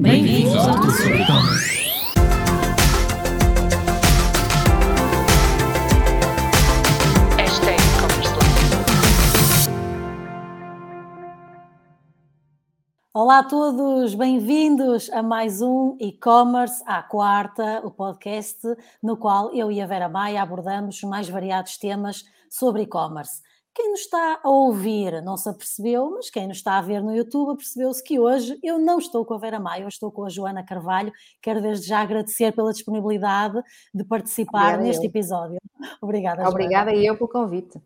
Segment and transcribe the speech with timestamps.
[0.00, 0.74] Bem-vindos ao.
[7.36, 8.38] Hashtag Conversa.
[13.12, 18.60] Olá a todos, bem-vindos a mais um e-commerce à quarta, o podcast
[19.02, 23.42] no qual eu e a Vera Maia abordamos os mais variados temas sobre e-commerce.
[23.78, 27.14] Quem nos está a ouvir não se apercebeu, mas quem nos está a ver no
[27.14, 30.28] YouTube apercebeu-se que hoje eu não estou com a Vera Maia, eu estou com a
[30.28, 31.12] Joana Carvalho.
[31.40, 33.62] Quero desde já agradecer pela disponibilidade
[33.94, 35.10] de participar Obrigada neste eu.
[35.10, 35.58] episódio.
[36.02, 36.50] Obrigada, Joana.
[36.50, 37.80] Obrigada e eu pelo convite.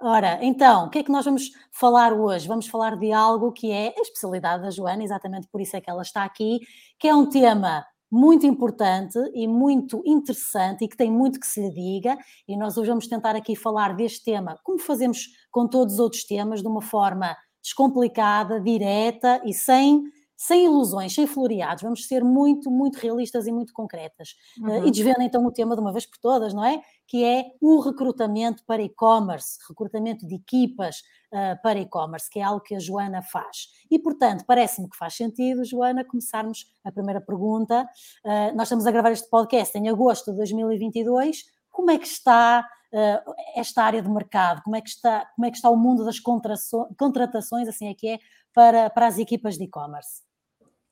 [0.00, 2.48] Ora, então, o que é que nós vamos falar hoje?
[2.48, 5.90] Vamos falar de algo que é a especialidade da Joana, exatamente por isso é que
[5.90, 6.60] ela está aqui,
[6.98, 11.60] que é um tema muito importante e muito interessante e que tem muito que se
[11.60, 12.16] lhe diga,
[12.48, 16.24] e nós hoje vamos tentar aqui falar deste tema, como fazemos com todos os outros
[16.24, 20.02] temas, de uma forma descomplicada, direta e sem,
[20.36, 21.82] sem ilusões, sem floreados.
[21.82, 24.34] Vamos ser muito, muito realistas e muito concretas.
[24.66, 24.86] Eh, Uhum.
[24.86, 26.80] E desvendo então o tema de uma vez por todas, não é?
[27.08, 32.60] Que é o recrutamento para e-commerce, recrutamento de equipas eh, para e-commerce, que é algo
[32.60, 33.68] que a Joana faz.
[33.90, 37.88] E, portanto, parece-me que faz sentido, Joana, começarmos a primeira pergunta.
[38.24, 41.44] Eh, nós estamos a gravar este podcast em agosto de 2022.
[41.70, 43.22] Como é que está eh,
[43.56, 44.62] esta área de mercado?
[44.62, 48.08] Como é que está, como é que está o mundo das contratações, assim é que
[48.08, 48.18] é,
[48.54, 50.22] para, para as equipas de e-commerce?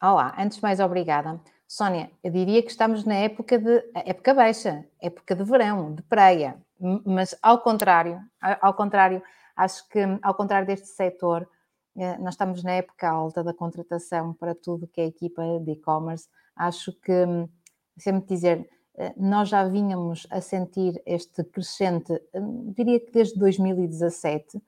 [0.02, 1.40] Olá, antes de mais, obrigada.
[1.66, 6.56] Sónia, eu diria que estamos na época de época baixa, época de verão, de praia,
[7.04, 8.20] mas ao contrário,
[8.60, 9.22] ao contrário,
[9.56, 11.48] acho que ao contrário deste setor,
[11.96, 16.28] eh, nós estamos na época alta da contratação para tudo que é equipa de e-commerce.
[16.56, 17.48] Acho que, hum,
[17.96, 24.58] sempre dizer, eh, nós já vínhamos a sentir este crescente, hum, diria que desde 2017,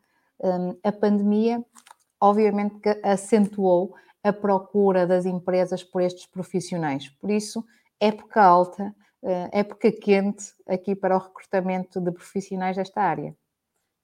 [0.40, 1.64] hum, a pandemia,
[2.20, 7.08] obviamente que acentuou a procura das empresas por estes profissionais.
[7.08, 7.64] Por isso,
[8.00, 13.34] época alta, eh, época quente aqui para o recrutamento de profissionais desta área.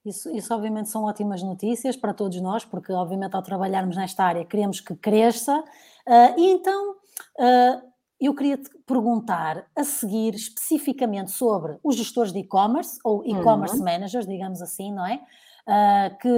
[0.04, 4.44] Isso, isso, obviamente, são ótimas notícias para todos nós, porque, obviamente, ao trabalharmos nesta área,
[4.44, 5.62] queremos que cresça.
[6.06, 6.96] Ah, e então,
[7.38, 7.82] ah,
[8.20, 13.84] eu queria te perguntar a seguir especificamente sobre os gestores de e-commerce, ou e-commerce Uhum.
[13.84, 15.20] managers, digamos assim, não é?
[15.66, 16.28] Ah, que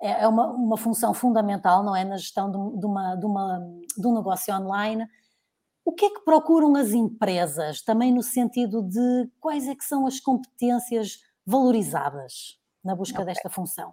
[0.00, 2.04] é é uma, uma função fundamental, não é?
[2.04, 3.58] Na gestão de, um- de uma, de, uma,
[3.96, 5.06] de um negócio online.
[5.84, 10.06] O que é que procuram as empresas, também no sentido de quais é que são
[10.06, 13.26] as competências valorizadas na busca Ok.
[13.26, 13.92] desta função?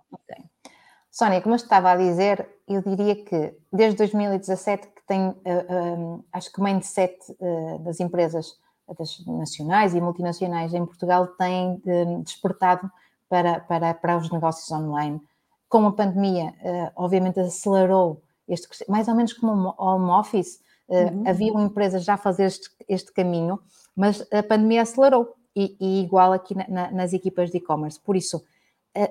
[1.11, 6.19] Sónia, como eu estava a dizer, eu diria que desde 2017 que tem, eh, eh,
[6.33, 8.57] acho que o mindset eh, das empresas
[8.97, 12.89] das nacionais e multinacionais em Portugal tem eh, despertado
[13.27, 15.19] para, para, para os negócios online.
[15.67, 20.59] Com a pandemia, eh, obviamente acelerou este mais ou menos como o home office,
[20.91, 21.23] Uhum.
[21.27, 23.59] haviam empresas já a fazer este, este caminho,
[23.95, 27.99] mas a pandemia acelerou, e, e igual aqui na- na- nas equipas de e-commerce.
[27.99, 28.43] Por isso,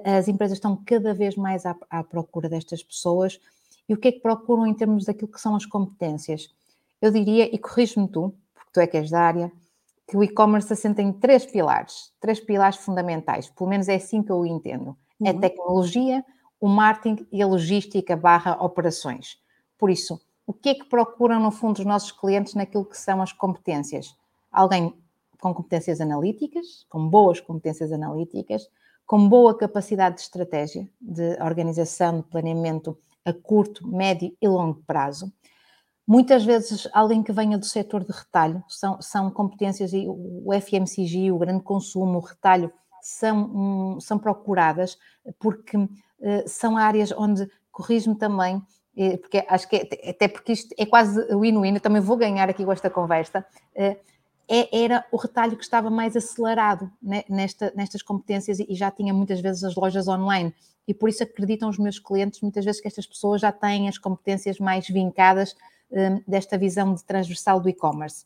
[0.04, 3.41] as empresas estão cada vez mais à, à procura destas pessoas.
[3.88, 6.54] E o que é que procuram em termos daquilo que são as competências?
[7.00, 9.53] Eu diria, e corrijo-me tu, porque tu é que és da área,
[10.06, 14.31] que o e-commerce assenta em três pilares, três pilares fundamentais, pelo menos é assim que
[14.32, 14.97] eu o entendo.
[15.22, 15.37] É Uhum.
[15.37, 16.25] a tecnologia,
[16.60, 19.38] o marketing e a logística barra operações.
[19.76, 23.20] Por isso, o que é que procuram no fundo os nossos clientes naquilo que são
[23.20, 24.16] as competências?
[24.50, 24.94] Alguém
[25.41, 28.69] com competências analíticas, com boas competências analíticas,
[29.09, 35.33] com boa capacidade de estratégia, de organização, de planeamento a curto, médio e longo prazo.
[36.07, 41.33] Muitas vezes alguém que venha do setor de retalho, são, são competências e o FMCG,
[41.33, 42.71] o grande consumo, o retalho,
[43.01, 44.99] são, hum, são procuradas
[45.39, 45.79] porque
[46.21, 48.63] eh, são áreas onde, corrijo-me também,
[48.95, 52.63] eh, porque acho que é, até porque isto é quase win-win, também vou ganhar aqui
[52.63, 53.97] com esta conversa, eh,
[54.49, 59.13] é- era o retalho que estava mais acelerado né, nesta- nestas competências e já tinha
[59.13, 60.55] muitas vezes as lojas online.
[60.87, 63.99] E por isso acreditam os meus clientes muitas vezes que estas pessoas já têm as
[63.99, 65.55] competências mais vincadas
[65.91, 68.25] hum, desta visão de transversal do e-commerce.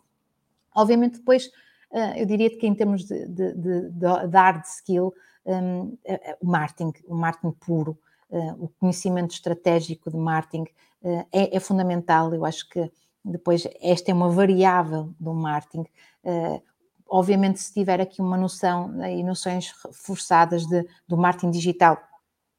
[0.74, 1.50] Obviamente, depois,
[1.92, 5.12] eh, eu diria que em termos de, de, de, de- hard skill,
[5.44, 7.98] hum, eh, eh, o marketing, o marketing puro,
[8.30, 10.64] eh, o conhecimento estratégico de marketing
[11.04, 12.32] eh, é, é fundamental.
[12.34, 12.90] Eu acho que
[13.24, 15.84] depois esta é uma variável do marketing.
[16.24, 16.60] Eh,
[17.08, 21.98] obviamente, se tiver aqui uma noção né, e noções reforçadas de, do marketing digital,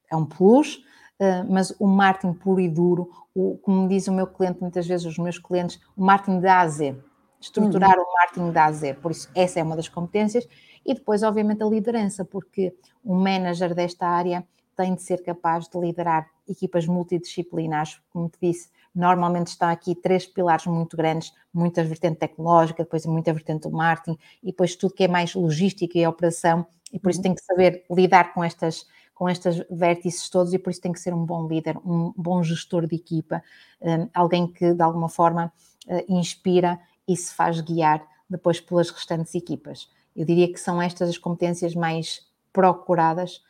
[0.09, 0.81] é um plus,
[1.19, 5.05] eh, mas o marketing puro e duro, o, como diz o meu cliente, muitas vezes
[5.05, 6.95] os meus clientes, o marketing da A a Z,
[7.41, 10.47] estruturar o marketing da A a Z, por isso essa é uma das competências,
[10.85, 14.45] e depois, obviamente, a liderança, porque o manager desta área
[14.75, 20.25] tem de ser capaz de liderar equipas multidisciplinares, como te disse, normalmente estão aqui três
[20.25, 25.03] pilares muito grandes, muita vertente tecnológica, depois muita vertente do marketing, e depois tudo que
[25.03, 27.23] é mais logística e operação, e por isso uhum.
[27.23, 30.99] tem que saber lidar com estas com estas vértices todos e por isso tem que
[30.99, 33.43] ser um bom líder, um bom gestor de equipa,
[33.79, 35.53] um, alguém que de alguma forma
[35.87, 39.89] uh, inspira e se faz guiar depois pelas restantes equipas.
[40.15, 43.41] Eu diria que são estas as competências mais procuradas,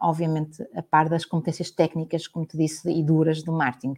[0.00, 3.94] obviamente a par das competências técnicas, como te disse, e duras do marketing.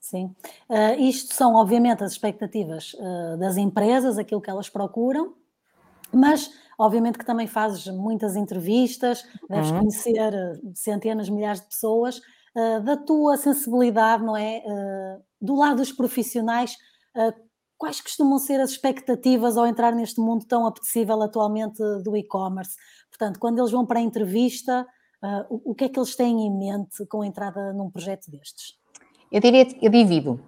[0.00, 0.34] Sim,
[0.68, 2.94] uh, isto são obviamente as expectativas
[3.38, 5.34] das empresas, aquilo que elas procuram,
[6.12, 9.80] mas obviamente que também fazes muitas entrevistas, deves uhum.
[9.80, 14.62] conhecer eh, centenas, milhares de pessoas, uh, da tua sensibilidade, não é?
[14.66, 16.76] Uh, do lado dos profissionais,
[17.16, 17.32] uh,
[17.84, 22.76] quais costumam ser as expectativas ao entrar neste mundo tão apetecível atualmente do e-commerce?
[23.10, 24.86] Portanto, quando eles vão para a entrevista,
[25.50, 28.74] o, o, que é que eles têm em mente com a entrada num projeto destes?
[29.30, 30.40] Eu diria, eu divido.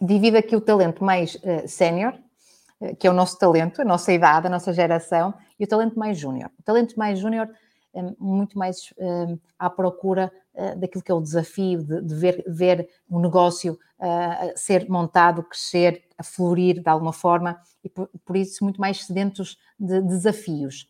[0.00, 1.38] Divido aqui o talento mais
[1.68, 2.18] sénior,
[2.98, 6.18] que é o nosso talento, a nossa idade, a nossa geração, e o talento mais
[6.18, 6.50] júnior.
[6.58, 7.48] O talento mais júnior
[7.94, 8.92] é muito mais
[9.58, 14.52] à procura uh, daquilo que é o desafio de, de ver, ver um negócio uh,
[14.56, 19.58] ser montado, crescer, a florir de alguma forma, e por, por isso muito mais sedentos
[19.78, 20.88] de desafios.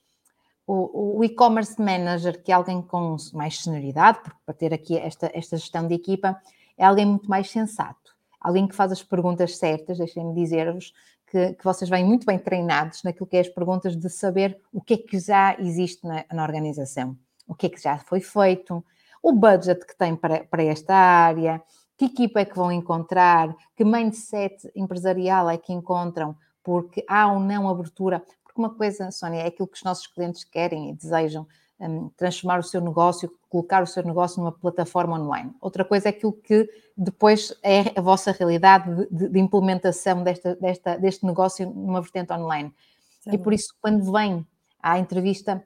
[0.66, 5.56] O, o e-commerce manager, que é alguém com mais senioridade, para ter aqui esta, esta
[5.56, 6.40] gestão de equipa,
[6.78, 10.92] é alguém muito mais sensato, alguém que faz as perguntas certas, deixem-me dizer-vos,
[11.26, 14.82] que, que, vocês vêm muito bem treinados naquilo que é as perguntas de saber o
[14.82, 17.16] que é que já existe na, na organização,
[17.48, 18.84] o que é que já foi feito,
[19.22, 21.62] o budget que tem para, para esta área,
[22.02, 27.38] que equipa é que vão encontrar, que mindset empresarial é que encontram, porque há ou
[27.38, 28.20] não abertura.
[28.42, 31.46] Porque uma coisa, Sónia, é aquilo que os nossos clientes querem e desejam,
[31.78, 35.52] um, transformar o seu negócio, colocar o seu negócio numa plataforma online.
[35.60, 40.96] Outra coisa é aquilo que depois é a vossa realidade de, de implementação desta, desta,
[40.96, 42.72] deste negócio numa vertente online.
[43.20, 43.30] Sim.
[43.32, 44.46] E por isso, quando vem
[44.82, 45.62] à entrevista,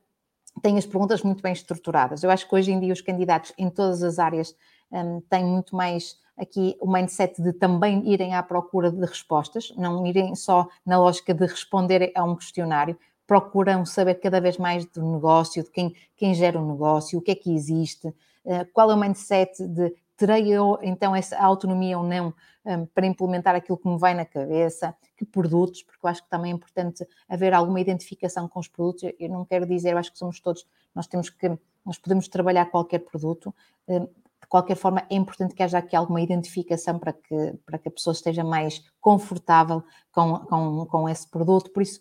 [0.62, 2.22] tem as perguntas muito bem estruturadas.
[2.22, 4.54] Eu acho que hoje em dia os candidatos em todas as áreas
[4.90, 10.06] um, têm muito mais aqui o mindset de também irem à procura de respostas, não
[10.06, 15.04] irem só na lógica de responder a um questionário, procuram saber cada vez mais do
[15.12, 18.94] negócio, de quem, quem gera o negócio, o que é que existe, uh, qual é
[18.94, 22.32] o mindset de terei eu então essa autonomia ou não
[22.64, 26.30] um, para implementar aquilo que me vai na cabeça, que produtos, porque eu acho que
[26.30, 29.12] também é importante haver alguma identificação com os produtos.
[29.18, 32.66] Eu não quero dizer, eu acho que somos todos, nós temos que, nós podemos trabalhar
[32.66, 33.54] qualquer produto,
[33.86, 34.08] um,
[34.46, 37.90] de qualquer forma é importante que haja aqui alguma identificação para que, para que a
[37.90, 39.82] pessoa esteja mais confortável
[40.12, 41.98] com, com, com esse produto, por isso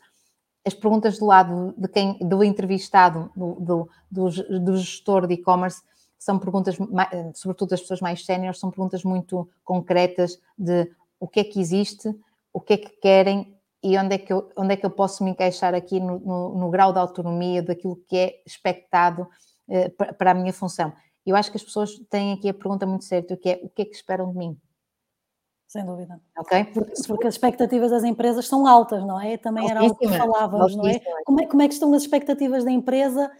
[0.63, 5.83] as perguntas do lado de quem, do entrevistado, do, do, do, gestor de e-commerce,
[6.18, 6.75] são perguntas,
[7.36, 12.15] sobretudo das pessoas mais séniores, são perguntas muito concretas de o que é que existe,
[12.51, 15.24] o que é que querem e onde é que eu, onde é que eu posso
[15.24, 19.27] me encaixar aqui no, no, no grau de autonomia daquilo que é expectado
[19.69, 20.94] eh, para a minha função.
[21.25, 23.81] Eu acho que as pessoas têm aqui a pergunta muito certa, que é o que
[23.81, 24.57] é que esperam de mim?
[25.68, 26.22] Sem dúvida.
[26.38, 26.66] Ok?
[26.66, 29.36] Porque, porque, as expectativas das empresas são altas, não é?
[29.36, 31.00] Também era algo que falávamos, não é?
[31.25, 31.48] Como, é?
[31.48, 33.31] como é que estão as expectativas da empresa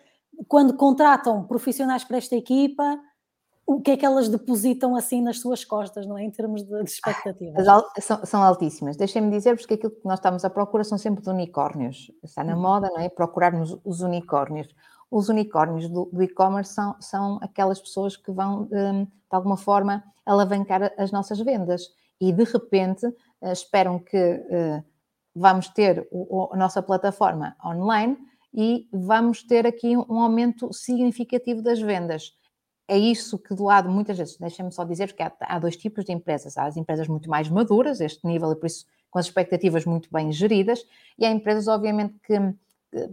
[0.48, 3.00] quando contratam profissionais para esta equipa?
[3.68, 6.24] O que é que elas depositam assim nas suas costas, não é?
[6.24, 7.66] Em termos de, expectativas?
[8.00, 8.98] São, são, altíssimas.
[8.98, 12.12] Deixem-me dizer-vos que aquilo que nós estamos à procura são sempre de unicórnios.
[12.24, 12.62] Está na uhum.
[12.62, 13.10] moda, não é?
[13.10, 14.68] Procurarmos os unicórnios.
[15.16, 20.04] Os unicórnios do, do e-commerce são, são aquelas pessoas que vão, hum, de alguma forma,
[20.26, 21.84] alavancar as nossas vendas
[22.20, 24.84] e de repente uh, esperam que uh,
[25.34, 26.06] vamos ter
[26.52, 28.18] a nossa plataforma online
[28.54, 32.34] e vamos ter aqui um aumento significativo das vendas.
[32.86, 36.04] É isso que, do lado, muitas vezes, deixem-me só dizer que há, há, dois tipos
[36.04, 36.58] de empresas.
[36.58, 40.10] Há as empresas muito mais maduras, este nível, e por isso com as expectativas muito
[40.12, 40.86] bem geridas,
[41.18, 42.38] e há empresas, obviamente, que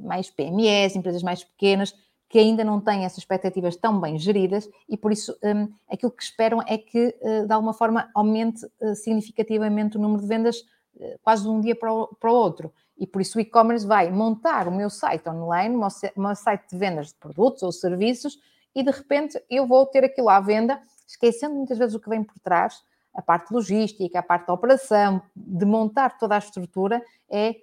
[0.03, 1.95] mais PMEs, empresas mais pequenas,
[2.29, 6.23] que ainda não têm essas expectativas tão bem geridas e, por isso, um, aquilo que
[6.23, 10.61] esperam é que, uh, de alguma forma, aumente uh, significativamente o número de vendas
[10.97, 12.73] uh, quase de um dia para o, para o outro.
[12.97, 16.77] E, por isso, o e-commerce vai montar o meu site online, o meu site de
[16.79, 18.39] vendas de produtos ou serviços
[18.75, 22.25] e, de repente, eu vou ter aquilo à venda, esquecendo muitas vezes o que vem
[22.25, 22.83] por trás,
[23.15, 27.57] a parte logística, a parte da operação, de montar toda a estrutura, é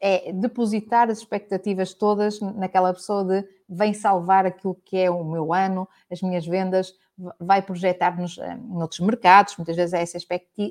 [0.00, 5.52] é depositar as expectativas todas naquela pessoa de vem salvar aquilo que é o meu
[5.54, 6.94] ano, as minhas vendas,
[7.38, 10.18] vai projetar-nos eh, em outros mercados, muitas vezes é essa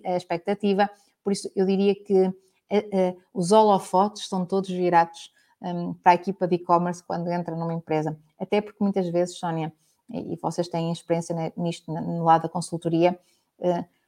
[0.06, 0.90] a expectativa,
[1.24, 2.34] por isso eu diria que
[2.70, 7.56] eh, eh, os holofotes são todos virados um, para a equipa de e-commerce quando entra
[7.56, 9.72] numa empresa, até porque muitas vezes, Sónia,
[10.12, 13.20] e vocês têm experiência nisto no lado da consultoria,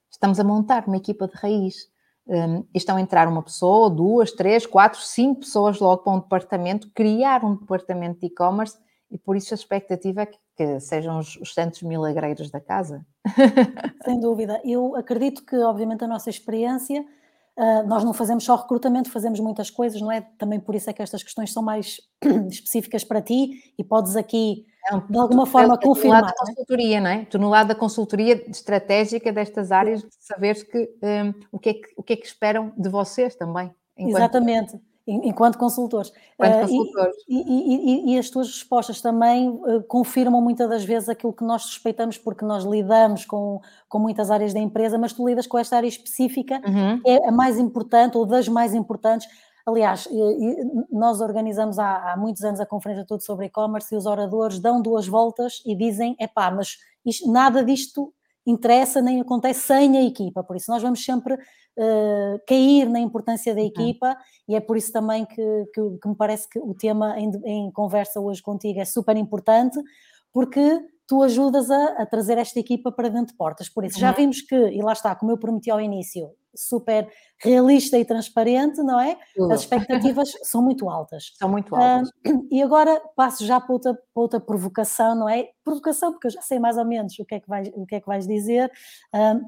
[0.10, 1.92] estamos a montar uma equipa de raiz.
[2.34, 6.90] Um, estão a entrar uma pessoa, duas, três, quatro, cinco pessoas logo para um departamento,
[6.96, 8.78] criar um departamento de e-commerce
[9.12, 13.06] e por isso a expectativa é que, que sejam os, os santos milagreiros da casa.
[14.06, 14.62] Sem dúvida.
[14.64, 17.06] Eu acredito que, obviamente, a nossa experiência,
[17.58, 20.22] uh, nós não fazemos só recrutamento, fazemos muitas coisas, não é?
[20.38, 22.00] Também por isso é que estas questões são mais
[22.50, 24.66] específicas para ti e podes aqui
[25.10, 26.22] de alguma forma tu, confirmar.
[26.22, 27.26] No lado da consultoria, não é?
[27.26, 31.74] Tu no lado da consultoria estratégica destas áreas, de saberes que, um, o, que é
[31.76, 33.72] que, o que é que esperam de vocês também.
[33.96, 34.18] Enquanto...
[34.18, 36.12] Exatamente enquanto consultores.
[36.36, 37.16] Enquanto ah, consultores.
[37.16, 41.34] Uh, e, e, e, e, as tuas respostas também uh, confirmam muitas das vezes aquilo
[41.34, 45.48] que nós suspeitamos, porque nós lidamos com, com muitas áreas da empresa, mas tu lidas
[45.48, 47.02] com esta área específica, uhum.
[47.06, 49.28] é a mais importante ou das mais importantes.
[49.66, 50.08] Aliás,
[50.92, 54.82] nós organizamos há, há muitos anos a conferência toda sobre e-commerce e os oradores dão
[54.82, 58.12] duas voltas e dizem: é pá, mas isto, nada disto
[58.46, 61.38] interessa nem acontece sem a equipa, por isso nós vamos sempre
[61.78, 64.16] uh, cair na importância da equipa uhum.
[64.50, 67.72] e é por isso também que, que, que me parece que o tema em, em,
[67.72, 69.80] conversa hoje contigo é super importante,
[70.34, 74.02] porque tu ajudas a, a, trazer esta equipa para dentro de portas, por isso uhum.
[74.02, 78.82] já vimos que, e lá está, como eu prometi ao início, super realista e transparente,
[78.84, 79.18] não é?
[79.52, 81.32] As expectativas são muito altas.
[81.38, 82.10] São muito altas.
[82.28, 85.50] Uh, e agora passo já para outra, para outra provocação, não é?
[85.64, 87.96] Provocação, porque eu já sei mais ou menos o que é que vais, o que
[87.96, 88.72] é que vais dizer,
[89.16, 89.42] uh,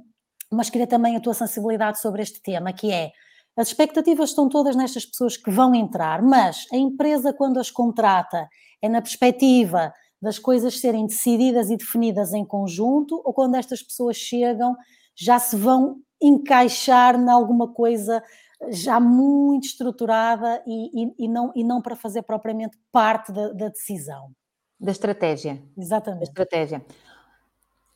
[0.54, 3.12] mas queria também a tua sensibilidade sobre este tema, que é
[3.56, 8.48] as expectativas estão todas nestas pessoas que vão entrar, mas a empresa, quando as contrata,
[8.82, 14.18] é na perspectiva das coisas serem decididas e definidas em conjunto, ou quando estas pessoas
[14.18, 14.76] chegam,
[15.16, 18.24] já se vão encaixar em alguma coisa
[18.70, 23.68] já muito estruturada e, e, e, não, e não para fazer propriamente parte da, da
[23.68, 24.32] decisão.
[24.80, 25.62] Da estratégia.
[25.78, 26.20] Exatamente.
[26.20, 26.86] Da estratégia.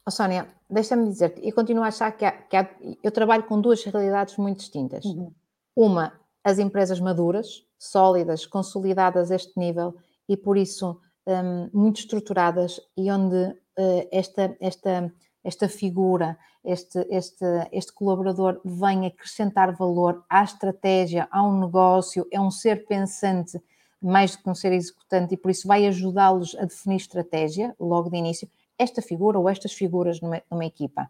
[0.07, 2.69] Oh, Sónia, deixa-me dizer-te, eu continuo a achar que, há, que há,
[3.03, 5.03] eu trabalho com duas realidades muito distintas.
[5.03, 5.33] Uhum.
[5.75, 9.95] Uma, as empresas maduras, sólidas, consolidadas a este nível
[10.29, 15.11] e por isso um, muito estruturadas e onde uh, esta, esta
[15.43, 22.51] esta figura, este, este, este colaborador vem acrescentar valor à estratégia, ao negócio, é um
[22.51, 23.57] ser pensante
[24.01, 28.09] mais do que um ser executante e por isso vai ajudá-los a definir estratégia logo
[28.09, 31.09] de início, esta figura ou estas figuras numa, numa equipa.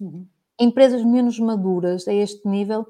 [0.00, 0.26] Uhum.
[0.58, 2.86] Empresas menos maduras a este nível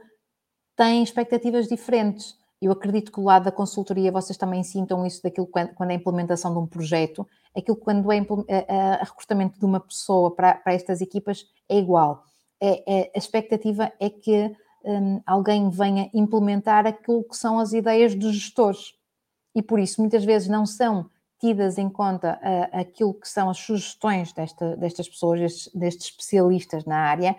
[0.76, 2.36] têm expectativas diferentes.
[2.60, 5.94] Eu acredito que o lado da consultoria vocês também sintam isso daquilo quando, quando é
[5.94, 10.54] a implementação de um projeto, aquilo quando é a, a recrutamento de uma pessoa para,
[10.54, 12.24] para estas equipas é igual.
[12.60, 14.54] É, é, a expectativa é que
[14.84, 18.94] um, alguém venha implementar aquilo que são as ideias dos gestores.
[19.54, 23.58] E por isso, muitas vezes, não são tidas em conta uh, aquilo que são as
[23.58, 27.36] sugestões desta, destas pessoas, destes, destes, especialistas na área,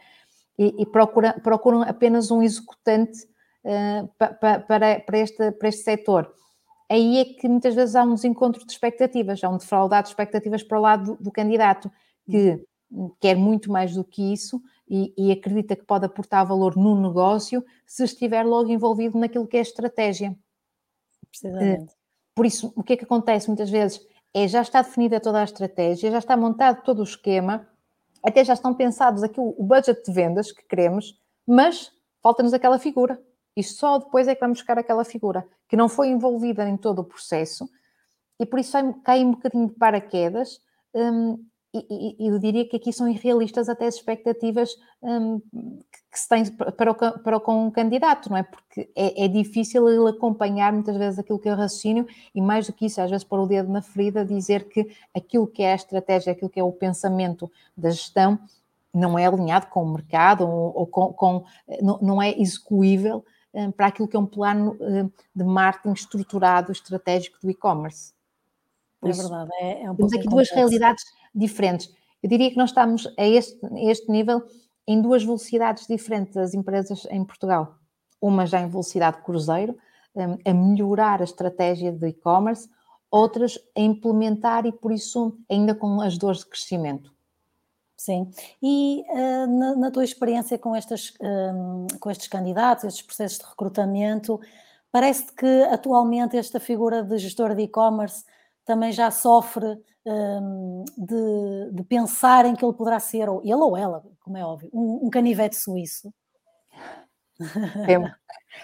[0.58, 3.24] e, e procura, procuram apenas um executante
[3.64, 6.34] uh, pa, pa, para, para, este, para este setor
[6.90, 10.64] aí é que muitas vezes há um desencontro de expectativas, há um defraudar de expectativas
[10.64, 11.92] para o lado do, do candidato,
[12.26, 12.64] que
[13.20, 17.64] quer muito mais do que isso e, e, acredita que pode aportar valor no negócio
[17.86, 20.38] se estiver logo envolvido naquilo que é a estratégia.
[21.30, 21.97] Precisamente.
[22.38, 24.00] Por isso, o que é que acontece muitas vezes?
[24.32, 27.68] É já está definida toda a estratégia, já está montado todo o esquema,
[28.24, 31.92] até já estão pensados aqui o budget de vendas que queremos, mas
[32.22, 33.20] falta-nos aquela figura
[33.56, 37.00] e só depois é que vamos buscar aquela figura que não foi envolvida em todo
[37.00, 37.68] o processo
[38.40, 40.62] e por isso cai um bocadinho de paraquedas.
[40.94, 41.44] Um,
[41.90, 45.40] e, e, eu diria que aqui são irrealistas até as expectativas um,
[46.12, 48.44] que se tem para o, para o, com o candidato, não é?
[48.44, 52.68] Porque é, é, difícil ele acompanhar muitas vezes aquilo que é o raciocínio e mais
[52.68, 55.74] do que isso, às vezes pôr o dedo na ferida, dizer que aquilo que é
[55.74, 58.40] a estratégia, aquilo que é o pensamento da gestão
[58.94, 61.46] não é alinhado com o mercado ou, ou com, com
[61.82, 65.06] não, não é execuível eh, para aquilo que é um plano eh,
[65.36, 68.14] de marketing estruturado, estratégico do e-commerce.
[69.04, 71.04] É verdade, é, é um Temos aqui duas realidades
[71.38, 71.94] diferentes.
[72.22, 74.44] Eu diria que nós estamos a este, a este nível
[74.88, 77.76] em duas velocidades diferentes das empresas em Portugal.
[78.22, 79.78] Uma já em velocidade cruzeiro,
[80.16, 82.70] eh, a melhorar a estratégia de e-commerce,
[83.12, 87.16] outras a implementar e por isso ainda com as dores de crescimento.
[87.96, 88.30] Sim,
[88.62, 93.46] e uh, na, na, tua experiência com, estas, um, com estes candidatos, estes processos de
[93.46, 94.40] recrutamento,
[94.92, 98.24] parece que atualmente esta figura de gestor de e-commerce
[98.68, 99.66] também já sofre
[100.06, 104.46] um, de, de, pensar em que ele poderá ser, ou ele ou ela, como é
[104.46, 106.14] óbvio, um, um canivete suíço.
[107.86, 108.14] Sempre.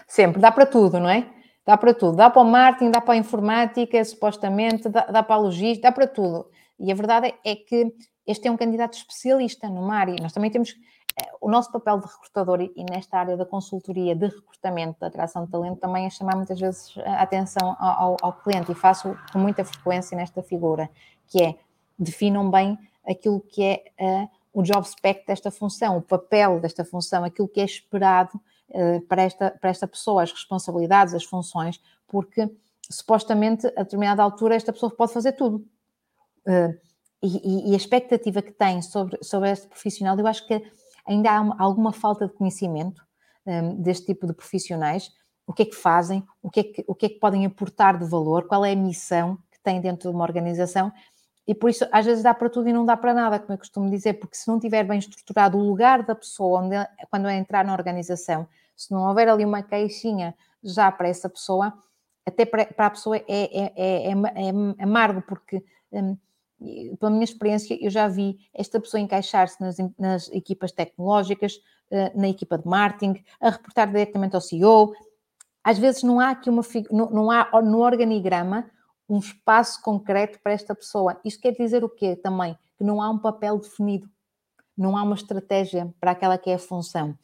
[0.07, 1.31] Sempre, dá para tudo, não é?
[1.65, 5.35] Dá para tudo, dá para o marketing, dá para a informática, supostamente, dá, dá para
[5.35, 7.93] a logística, dá para tudo E a verdade é que
[8.27, 10.15] este é um candidato especialista numa área.
[10.21, 10.75] Nós também temos eh,
[11.39, 15.51] o nosso papel de recrutador e nesta área da consultoria de recrutamento, da atração de
[15.51, 19.63] talento, também é chamar muitas vezes a atenção ao, ao, cliente e faço com muita
[19.63, 20.89] frequência nesta figura,
[21.27, 21.55] que é
[21.99, 27.23] definam bem aquilo que é uh, o job spec desta função, o papel desta função,
[27.23, 28.39] aquilo que é esperado
[28.69, 32.49] uh, para, esta, para esta pessoa, as responsabilidades, as funções, porque
[32.89, 35.57] supostamente a determinada altura esta pessoa pode fazer tudo.
[36.47, 36.73] Uh,
[37.21, 40.61] e, e, a expectativa que tem sobre, sobre este profissional, eu acho que
[41.05, 43.03] ainda há alguma falta de conhecimento
[43.45, 45.11] um, deste tipo de profissionais,
[45.45, 47.97] o que é que fazem, o que é que, o que é que podem aportar
[47.97, 50.91] de valor, qual é a missão que têm dentro de uma organização,
[51.45, 53.57] e por isso às vezes dá para tudo e não dá para nada, como eu
[53.57, 56.75] costumo dizer, porque se não tiver bem estruturado o lugar da pessoa onde,
[57.09, 60.33] quando é entrar na organização, se não houver ali uma caixinha
[60.63, 61.73] já para essa pessoa,
[62.25, 66.17] até para, para a pessoa é, é, é, é amargo, porque um,
[66.99, 71.59] pela minha experiência, eu já vi esta pessoa encaixar-se nas, nas, equipas tecnológicas,
[71.91, 74.93] eh, na equipa de marketing, a reportar diretamente ao CEO.
[75.63, 78.69] Às vezes não há aqui uma não, não há no organigrama
[79.09, 81.19] um espaço concreto para esta pessoa.
[81.23, 82.57] Isto quer dizer o quê também?
[82.77, 84.09] Que não há um papel definido,
[84.77, 87.17] não há uma estratégia para aquela que é a função.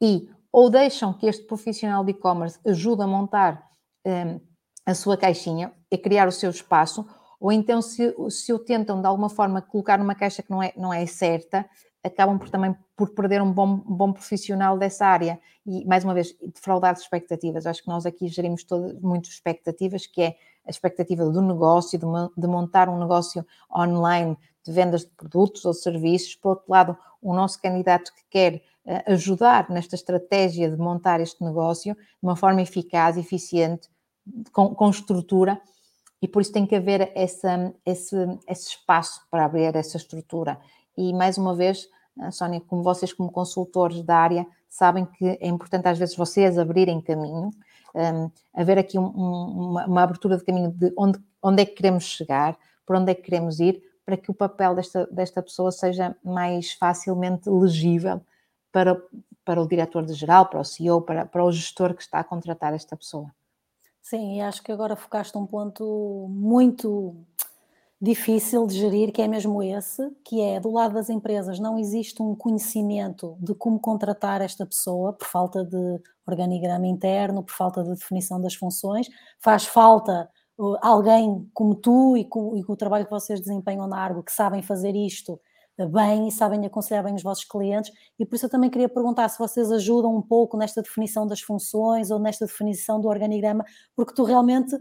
[0.00, 3.68] E ou deixam que este profissional de e-commerce ajude a montar
[4.04, 4.40] um, eh,
[4.86, 7.06] a sua caixinha, a criar o seu espaço,
[7.40, 10.72] ou então se, se o tentam de alguma forma colocar numa caixa que não é,
[10.76, 11.64] não é certa,
[12.04, 16.36] acabam por também por perder um bom, bom profissional dessa área e, mais uma vez,
[16.54, 17.66] defraudar de expectativas.
[17.66, 18.66] Acho que nós aqui gerimos
[19.00, 22.06] muitas expectativas, que é a expectativa do negócio, de,
[22.36, 23.44] de, montar um negócio
[23.74, 26.34] online de vendas de produtos ou serviços.
[26.34, 31.42] Por outro lado, o nosso candidato que quer uh, ajudar nesta estratégia de montar este
[31.42, 33.88] negócio de uma forma eficaz, eficiente,
[34.52, 35.60] com, com estrutura,
[36.22, 40.58] e por isso tem que haver essa, esse, esse espaço para abrir essa estrutura.
[40.96, 41.88] E mais uma vez,
[42.20, 46.58] eh, Sónia, como vocês, como consultores da área, sabem que é importante às vezes vocês
[46.58, 47.50] abrirem caminho,
[47.94, 51.74] um, ehm, haver aqui um, uma, uma, abertura de caminho de onde, onde é que
[51.74, 52.56] queremos chegar,
[52.86, 56.72] por onde é que queremos ir, para que o papel desta, desta pessoa seja mais
[56.72, 58.20] facilmente legível
[58.72, 59.00] para,
[59.44, 62.24] para o diretor de geral, para o CEO, para, para o gestor que está a
[62.24, 63.32] contratar esta pessoa.
[64.02, 67.14] Sim, e acho que agora focaste um ponto muito
[68.00, 72.22] difícil de gerir, que é mesmo esse, que é do lado das empresas não existe
[72.22, 77.90] um conhecimento de como contratar esta pessoa por falta de organigrama interno, por falta de
[77.90, 79.06] definição das funções,
[79.38, 83.86] faz falta uh, alguém como tu e com, e com o trabalho que vocês desempenham
[83.86, 85.38] na Argo que sabem fazer isto
[85.86, 89.28] bem e sabem aconselhar bem os vossos clientes, e por isso eu também queria perguntar
[89.28, 93.64] se vocês ajudam um pouco nesta definição das funções ou nesta definição do organigrama,
[93.96, 94.76] porque tu realmente,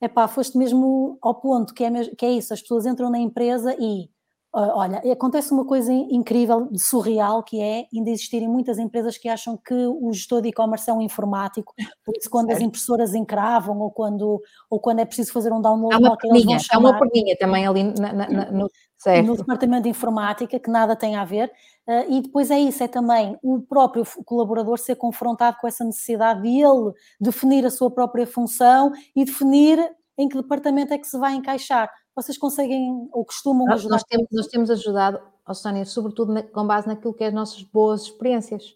[0.00, 3.76] epá, foste mesmo ao ponto, que é, que é isso, as pessoas entram na empresa
[3.78, 4.08] e
[4.56, 9.74] Olha, acontece uma coisa incrível, surreal, que é ainda existirem muitas empresas que acham que
[9.74, 14.40] o gestor de e-commerce é um informático, por isso quando as impressoras encravam ou quando,
[14.70, 15.96] ou quando é preciso fazer um download...
[15.96, 18.70] Há uma perninha, há uma perninha também ali na, na, no,
[19.04, 19.26] certo.
[19.26, 21.52] no departamento de informática, que nada tem a ver,
[21.86, 26.42] uh, e depois é isso, é também o próprio colaborador ser confrontado com essa necessidade
[26.42, 29.78] de ele definir a sua própria função e definir
[30.18, 33.96] em que departamento é que se vai encaixar vocês conseguem ou costumam nós, ajudar?
[33.96, 37.34] Nós temos, nós temos ajudado, oh Sónia, sobretudo na, com base naquilo que é as
[37.34, 38.74] nossas boas experiências,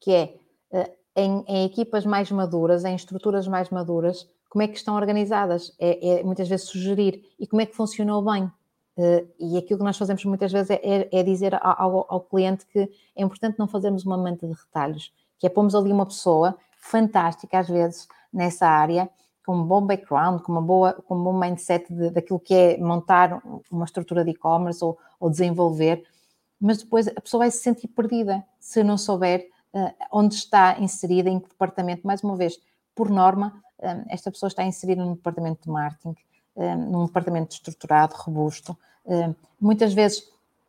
[0.00, 0.34] que é
[0.72, 5.74] uh, em, em, equipas mais maduras, em estruturas mais maduras, como é que estão organizadas?
[5.78, 8.50] É, é muitas vezes sugerir e como é que funcionou bem.
[8.96, 12.66] Uh, e aquilo que nós fazemos muitas vezes é, é, é dizer ao, ao, cliente
[12.66, 12.80] que
[13.16, 17.58] é importante não fazermos uma manta de retalhos, que é pomos ali uma pessoa fantástica,
[17.58, 19.08] às vezes, nessa área,
[19.46, 22.78] com um bom background, com, uma boa, com um bom mindset de, daquilo que é
[22.78, 26.04] montar uma estrutura de e-commerce ou, ou, desenvolver,
[26.60, 31.30] mas depois a pessoa vai se sentir perdida se não souber uh, onde está inserida,
[31.30, 32.06] em que departamento.
[32.06, 32.58] Mais uma vez,
[32.94, 36.14] por norma, um, esta pessoa está inserida num departamento de marketing,
[36.56, 38.76] num departamento estruturado, robusto.
[39.04, 40.20] Um, muitas vezes,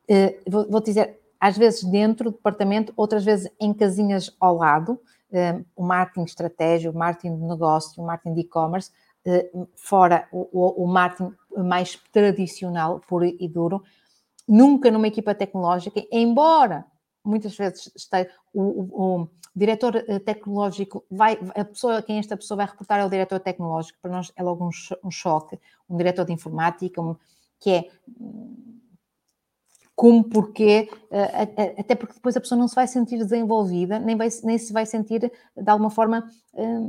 [0.09, 4.99] uh, vou, dizer, às vezes dentro do departamento, outras vezes em casinhas ao lado,
[5.75, 8.91] o marketing estratégia, o marketing de negócio, o marketing de e-commerce,
[9.25, 13.81] eh, fora o, o, marketing mais tradicional, puro e duro,
[14.47, 16.85] nunca numa equipa tecnológica, embora
[17.23, 22.57] muitas vezes esteja, o, o, o, diretor eh, tecnológico vai, a pessoa quem esta pessoa
[22.57, 24.69] vai reportar é o diretor tecnológico, para nós é logo um,
[25.03, 27.15] um choque, um diretor de informática, um,
[27.59, 27.89] que é
[29.95, 34.27] como porque, eh, até porque depois a pessoa não se vai sentir desenvolvida, nem, vai,
[34.43, 35.19] nem se vai sentir,
[35.55, 36.79] de alguma forma, eh,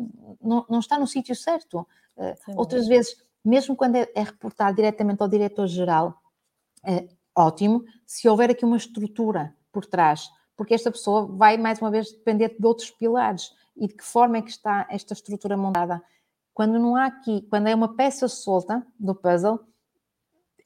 [0.40, 1.86] não, não está no sítio certo.
[2.44, 2.54] Sim.
[2.56, 6.18] Outras vezes mesmo quando é, é reportar diretamente ao diretor-geral,
[7.36, 12.12] ótimo se houver aqui uma estrutura por trás, porque esta pessoa vai, mais uma vez,
[12.12, 16.00] depender de outros pilares e de que forma é que está esta estrutura montada.
[16.54, 19.58] Quando não há aqui, quando é uma peça solta do puzzle,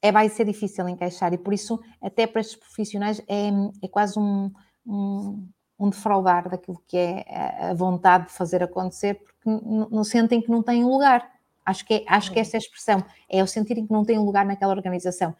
[0.01, 3.49] é, vai ser difícil encaixar e por isso, até para estes profissionais, é,
[3.81, 4.51] é quase um,
[4.85, 9.49] um, um defraudar daquilo que é a vontade de fazer acontecer, porque
[9.91, 11.29] não sentem que não têm lugar.
[11.65, 14.19] Acho que, é, acho que esta é a expressão, é o sentirem que não têm
[14.19, 15.35] lugar naquela organização.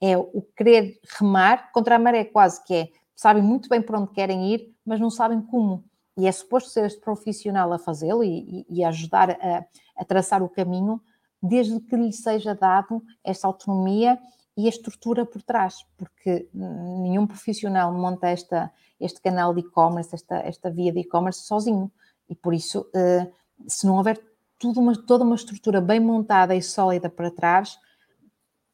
[0.00, 4.12] É o querer remar contra a maré, quase, que é, sabem muito bem para onde
[4.12, 5.82] querem ir, mas não sabem como.
[6.16, 9.64] E é suposto ser este profissional a fazê-lo e, e, ajudar a,
[9.96, 11.00] a traçar o caminho,
[11.42, 14.18] desde que lhe seja dado esta autonomia
[14.56, 20.36] e a estrutura por trás, porque nenhum profissional monta esta, este canal de e-commerce, esta,
[20.36, 21.90] esta via de e-commerce sozinho.
[22.28, 23.30] E por isso, eh,
[23.68, 24.18] se não houver
[24.58, 27.78] tudo uma, toda uma estrutura bem montada e sólida para trás,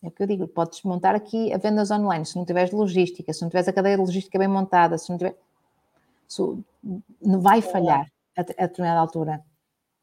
[0.03, 3.33] é o que eu digo, podes montar aqui a vendas online, se não tiveres logística,
[3.33, 5.37] se não tiveres a cadeia de logística bem montada, se não tiver...
[7.21, 9.45] não vai falhar a, a determinada altura.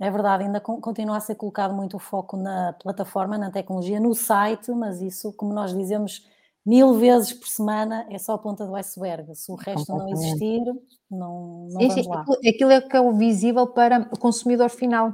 [0.01, 4.15] É verdade, ainda continua a ser colocado muito o foco na plataforma, na tecnologia, no
[4.15, 6.25] site, mas isso, como nós dizemos
[6.65, 9.35] mil vezes por semana, é só a ponta do iceberg.
[9.35, 10.63] Se o resto não existir,
[11.11, 12.07] não, não sim, sim.
[12.07, 12.21] lá.
[12.47, 15.13] Aquilo é que é o visível para o consumidor final.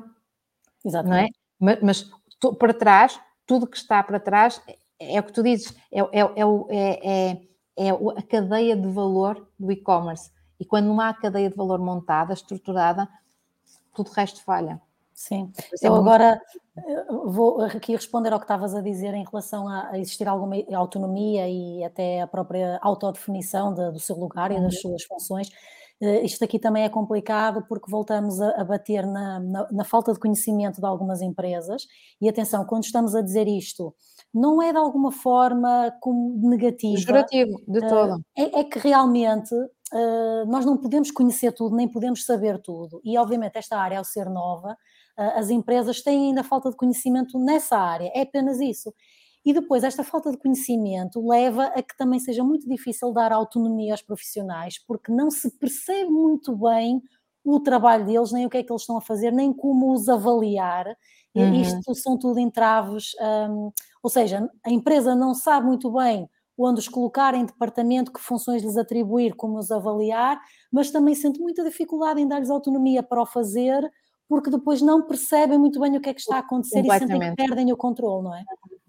[0.83, 1.33] Exatamente.
[1.59, 1.79] Não é?
[1.81, 4.61] Mas, mas para trás, tudo que está para trás
[4.99, 7.41] é, é o que tu dizes, é, é, é, é,
[7.77, 10.31] é a cadeia de valor do e-commerce.
[10.59, 13.07] E quando não há cadeia de valor montada, estruturada,
[13.93, 14.81] tudo o resto falha.
[15.13, 16.41] Sim, é eu agora
[16.77, 21.47] eh, vou aqui responder ao que estavas a dizer em relação a, existir alguma autonomia
[21.47, 24.81] e até a própria autodefinição de, do seu lugar e das uhum.
[24.81, 25.49] suas funções.
[26.01, 30.11] Uh, isto aqui também é complicado porque voltamos a, a bater na, na, na, falta
[30.11, 31.87] de conhecimento de algumas empresas.
[32.21, 33.95] E atenção, quando estamos a dizer isto,
[34.33, 36.95] não é de alguma forma como negativo.
[36.95, 38.21] Pejorativo, de uh, todo.
[38.37, 42.99] É, é, que realmente uh, nós não podemos conhecer tudo, nem podemos saber tudo.
[43.03, 44.75] E obviamente esta área, ao ser nova,
[45.17, 48.93] as empresas têm ainda falta de conhecimento nessa área, é apenas isso.
[49.45, 53.93] E depois, esta falta de conhecimento leva a que também seja muito difícil dar autonomia
[53.93, 57.01] aos profissionais, porque não se percebe muito bem
[57.43, 60.09] o trabalho deles, nem o que é que eles estão a fazer, nem como os
[60.09, 60.97] avaliar.
[61.35, 61.61] Uhum.
[61.61, 63.11] Isto são tudo entraves,
[63.49, 66.27] um, ou seja, a empresa não sabe muito bem
[66.57, 70.39] onde os colocar em departamento, que funções lhes atribuir, como os avaliar,
[70.71, 73.83] mas também sente muita dificuldade em dar-lhes autonomia para o fazer,
[74.27, 77.19] porque depois não percebem muito bem o que é que está a acontecer e sentem
[77.19, 78.43] que perdem o controle, não é?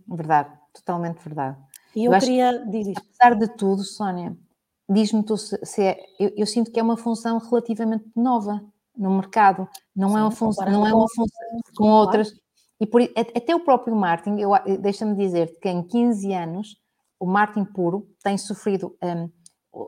[0.08, 1.56] Verdade, totalmente verdade.
[1.94, 2.94] E eu, eu queria dizer.
[2.96, 4.36] Apesar de tudo, Sónia,
[4.88, 5.98] diz-me tu se, se é.
[6.18, 8.62] Eu, eu, sinto que é uma função relativamente nova
[8.96, 12.32] no mercado, não Sim, é uma função, não é uma função com outras.
[12.80, 14.36] E por, até o próprio marketing,
[14.80, 16.76] deixa-me dizer que em 15 anos
[17.18, 19.30] o marketing puro tem sofrido um,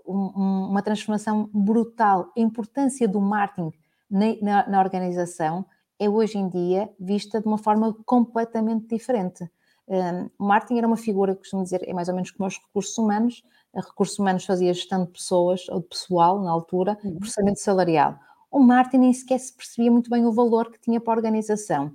[0.06, 2.32] um, uma transformação brutal.
[2.36, 3.72] A importância do marketing
[4.10, 5.66] na, na, organização
[5.98, 9.48] é hoje em dia vista de uma forma completamente diferente.
[9.88, 12.96] Um, o marketing era uma figura, costumo dizer, é mais ou menos como os recursos
[12.98, 13.42] humanos.
[13.74, 17.18] A recursos humanos fazia gestão de pessoas ou de pessoal na altura, uhum.
[17.18, 18.18] processamento salarial.
[18.50, 21.92] O marketing nem sequer se percebia muito bem o valor que tinha para a organização.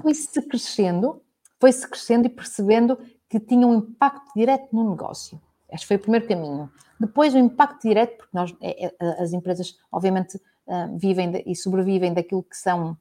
[0.00, 1.22] Foi-se crescendo,
[1.60, 5.40] foi-se crescendo e percebendo que tinha um impacto direto no negócio.
[5.70, 6.70] Este foi o primeiro caminho.
[7.00, 12.12] Depois o impacto direto, porque nós, é, é, as empresas, obviamente, uh, vivem e sobrevivem
[12.12, 12.96] daquilo que são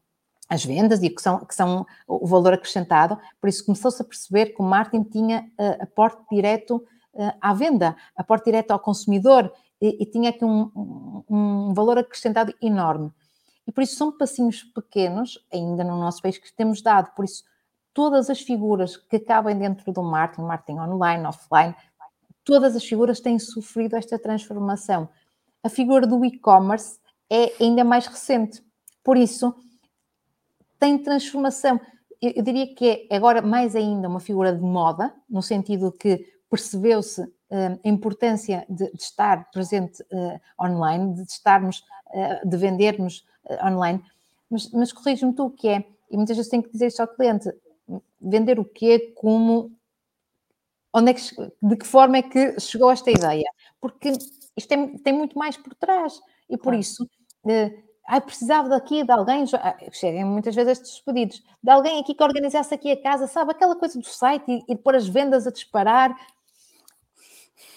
[0.52, 4.48] as vendas e que são, que são o valor acrescentado, por isso começou-se a perceber
[4.48, 6.76] que o marketing tinha uh, aporte direto
[7.14, 9.50] uh, à venda, aporte direto ao consumidor
[9.82, 13.14] e, e tinha aqui um, um, um, valor acrescentado enorme.
[13.66, 17.46] E por isso são passinhos pequenos, ainda no nosso país, que temos dado, por isso
[17.94, 21.74] todas as figuras que cabem dentro do marketing, marketing online, offline,
[22.44, 25.08] todas as figuras têm sofrido esta transformação.
[25.64, 27.00] A figura do e-commerce
[27.32, 28.62] é ainda mais recente.
[29.02, 29.56] Por isso,
[30.82, 31.80] tem transformação.
[32.20, 36.26] Eu, eu, diria que é agora mais ainda uma figura de moda, no sentido que
[36.50, 43.24] percebeu-se uh, a importância de, de estar presente uh, online, de estarmos, uh, de vendermos
[43.64, 44.04] online.
[44.50, 47.08] Mas, mas corrige-me tu o que é, e muitas vezes tenho que dizer isto ao
[47.08, 47.50] cliente:
[48.20, 49.72] vender o quê, como,
[50.92, 51.22] onde é que,
[51.62, 53.50] de que forma é que chegou esta ideia?
[53.80, 56.80] Porque isto tem, tem muito mais por trás e por claro.
[56.80, 57.08] isso
[58.06, 59.46] ah, precisava daqui de alguém,
[59.92, 63.76] chegam muitas vezes estes pedidos, de alguém aqui que organizasse aqui a casa, sabe, aquela
[63.76, 66.16] coisa do site e, e pôr as vendas a disparar.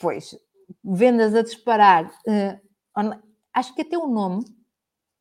[0.00, 0.37] Pois,
[0.82, 3.20] vendas a disparar, uh,
[3.52, 4.44] acho que até o nome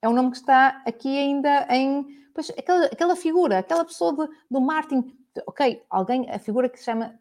[0.03, 2.05] é um nome que está aqui ainda em.
[2.33, 5.15] Pois, aquela, aquela figura, aquela pessoa de, do marketing.
[5.47, 7.17] Ok, alguém, a figura que se chama,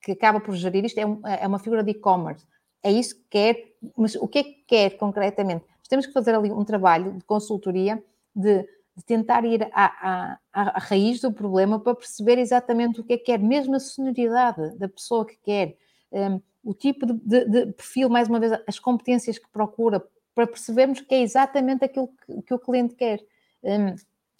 [0.00, 2.46] que acaba por gerir isto é, um, é uma figura de e-commerce.
[2.84, 5.64] É isso que quer, mas o que é que quer concretamente?
[5.88, 8.02] Temos que fazer ali um trabalho de consultoria,
[8.34, 8.62] de,
[8.96, 9.84] de tentar ir à,
[10.32, 13.80] à, à, raiz do problema para perceber exatamente o que é que quer, mesmo a
[13.80, 15.76] sonoridade da pessoa que quer,
[16.12, 20.46] um, o tipo de, de, de, perfil, mais uma vez, as competências que procura, para
[20.46, 23.20] percebermos que é exatamente aquilo que, que o cliente quer.
[23.62, 23.94] Um,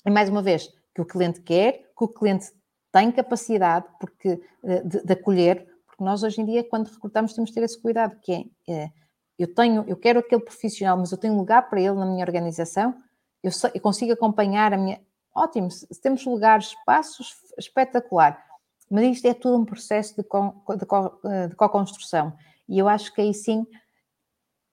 [0.06, 2.52] e mais uma vez, que o cliente quer, que o cliente
[2.92, 7.50] tem capacidade porque, eh, de, de acolher, porque nós hoje em dia, quando recrutamos, temos
[7.50, 8.90] de ter esse cuidado, que é, é
[9.38, 12.94] eu tenho, eu quero aquele profissional, mas eu tenho lugar para ele na minha organização,
[13.42, 15.00] eu, eu consigo acompanhar a minha.
[15.34, 15.68] Ótimo,
[16.02, 18.44] temos lugares, espaços, espetacular.
[18.90, 22.32] Mas isto é tudo um processo de, co, de, co, de co-construção.
[22.68, 23.66] E eu acho que aí sim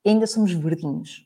[0.05, 1.25] ainda somos verdinhos.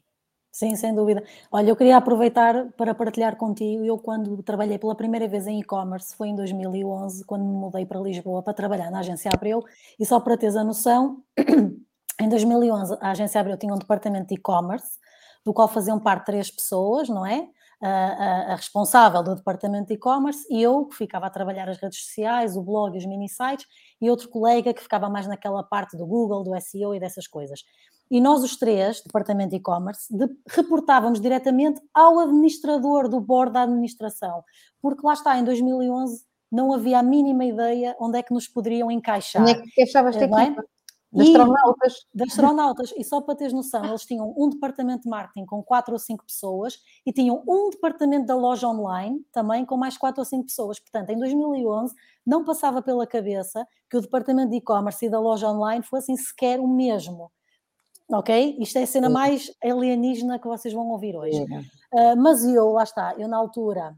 [0.51, 1.23] Sim, sem dúvida.
[1.51, 3.85] Olha, eu queria aproveitar para partilhar contigo.
[3.85, 7.99] Eu, quando trabalhei pela primeira vez em e-commerce, foi em 2011, quando me mudei para
[7.99, 9.63] Lisboa para trabalhar na agência Abreu.
[9.97, 11.23] E só para teres a noção,
[12.19, 14.97] em 2011 a agência Abreu tinha um departamento de e-commerce,
[15.45, 17.47] do qual faziam parte três pessoas, não é?
[17.81, 21.77] A, a, a responsável do departamento de e-commerce e eu, que ficava a trabalhar as
[21.77, 23.65] redes sociais, o blog e os mini-sites,
[24.01, 27.63] e outro colega que ficava mais naquela parte do Google, do SEO e dessas coisas.
[28.11, 30.07] E nós, os três, departamento de e-commerce,
[30.49, 34.43] reportávamos diretamente ao administrador do board da administração,
[34.81, 38.89] porque lá está, em 2011 não havia a mínima ideia onde é que nos poderiam
[38.89, 39.43] encaixar.
[39.43, 40.55] Onde é que achavas que é?
[41.11, 41.93] Das astronautas.
[42.13, 42.93] Das astronautas.
[42.95, 46.23] E só para teres noção, eles tinham um departamento de marketing com quatro ou cinco
[46.25, 50.79] pessoas e tinham um departamento da loja online também com mais quatro ou cinco pessoas.
[50.79, 51.93] Portanto, em 2011
[52.25, 56.59] não passava pela cabeça que o departamento de e-commerce e da loja online fossem sequer
[56.59, 57.31] o mesmo.
[58.11, 58.57] Ok?
[58.59, 61.43] Isto é a cena mais alienígena que vocês vão ouvir hoje.
[61.43, 63.95] Uh, mas eu, lá está, eu na altura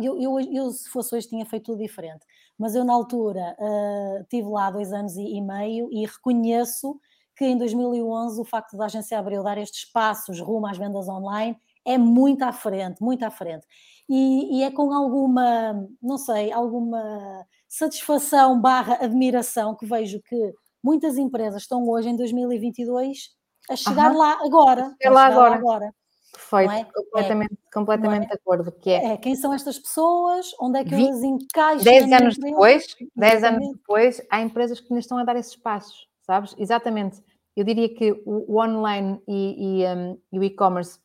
[0.00, 2.24] eu, eu, eu, se fosse hoje, tinha feito tudo diferente.
[2.58, 6.98] Mas eu, na altura, uh, tive lá dois anos e, e, meio e reconheço
[7.36, 11.56] que em 2011 o facto da agência Abreu dar estes passos rumo às vendas online
[11.84, 13.66] é muito à frente, muito à frente.
[14.08, 20.52] E, e é com alguma, não sei, alguma satisfação barra admiração que vejo que
[20.82, 23.30] muitas empresas estão hoje, em 2022,
[23.70, 24.94] a chegar lá agora.
[25.00, 25.54] Chegar lá agora.
[25.54, 25.94] agora.
[26.32, 26.84] Perfeito, é?
[26.84, 28.26] completamente, é, completamente é?
[28.28, 28.72] de acordo.
[28.72, 29.12] Que é.
[29.12, 29.16] é.
[29.16, 31.84] quem são estas pessoas, onde é que elas encaixam?
[31.84, 36.08] Dez anos depois, dez anos depois, há empresas que ainda estão a dar esses passos,
[36.22, 36.54] sabes?
[36.58, 37.22] Exatamente.
[37.56, 40.98] Eu diria que o, o online e, e, um, e o e-commerce,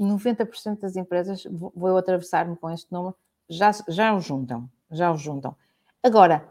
[0.00, 3.14] 90% das empresas, vou, vou atravessar-me com este número,
[3.50, 5.54] já, já o juntam, já o juntam.
[6.02, 6.48] Agora,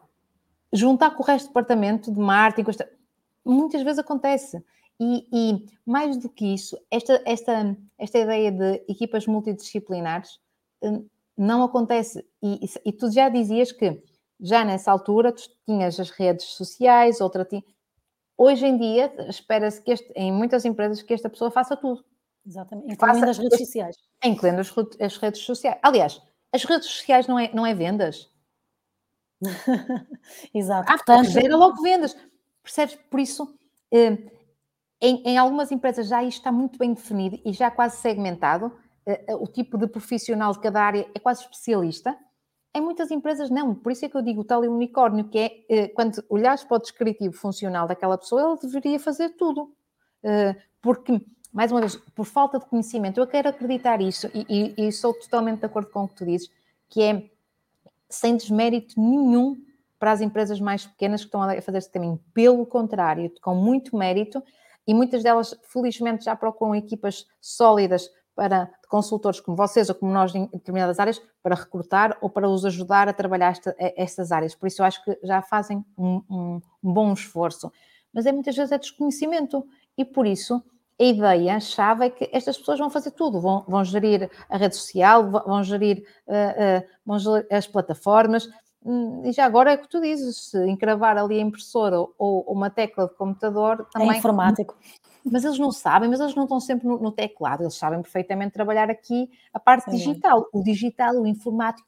[0.72, 2.72] juntar com o resto do departamento de marketing,
[3.44, 4.64] muitas vezes acontece.
[5.00, 10.40] E, e, mais do que isso, esta, esta, esta ideia de equipas multidisciplinares
[10.82, 11.08] hum,
[11.38, 12.26] não acontece.
[12.42, 14.02] E, e, tu já dizias que
[14.40, 17.64] já nessa altura tu tinhas as redes sociais, outra tinha.
[18.36, 22.04] Hoje em dia, espera-se que este, em muitas empresas que esta pessoa faça tudo.
[22.46, 23.96] Exatamente, incluindo faça, as redes sociais.
[24.24, 25.78] Incluindo as, as, redes sociais.
[25.82, 26.22] Aliás,
[26.54, 28.32] as redes sociais não é, não é vendas.
[30.54, 30.92] Exato.
[30.92, 32.16] Ah, Portanto, gera logo vendas.
[32.64, 32.96] Percebes?
[33.10, 33.54] Por isso,
[33.92, 34.18] eh,
[35.02, 38.72] em, em, algumas empresas já isto está muito bem definido e já quase segmentado.
[39.06, 42.18] Uh, uh, o tipo de profissional de cada área é quase especialista.
[42.76, 45.86] Em muitas empresas não, por isso é que eu digo o tal unicórnio, que é
[45.86, 49.74] uh, quando olhares para o descritivo funcional daquela pessoa, ele deveria fazer tudo.
[50.82, 51.22] porque,
[51.54, 55.14] mais uma vez, por falta de conhecimento, eu quero acreditar isso e, e, e sou
[55.14, 56.50] totalmente de acordo com o que tu dizes,
[56.90, 57.30] que é
[58.10, 59.56] sem desmérito nenhum
[60.00, 62.20] para as empresas mais pequenas que estão a fazer este caminho.
[62.34, 64.44] Pelo contrário, com muito mérito,
[64.88, 70.34] e muitas delas, felizmente, já procuram equipas sólidas para consultores como vocês ou como nós
[70.34, 74.56] em determinadas áreas para recrutar ou para os ajudar a trabalhar esta, estas áreas.
[74.56, 77.72] Por isso, eu acho que já fazem um, um, um bom esforço.
[78.14, 79.66] Mas é muitas vezes é desconhecimento
[79.98, 80.64] e por isso
[81.00, 85.30] a ideia-chave é que estas pessoas vão fazer tudo, vão, vão gerir a rede social,
[85.30, 88.50] vão gerir, uh, uh, vão gerir as plataformas,
[89.24, 92.70] e já agora é o que tu dizes, se encravar ali a impressora ou, uma
[92.70, 94.16] tecla de computador é também.
[94.16, 94.78] É informático.
[95.30, 98.54] Mas eles não sabem, mas eles não estão sempre no, no teclado, eles sabem perfeitamente
[98.54, 101.88] trabalhar aqui a parte digital, o digital, o informático.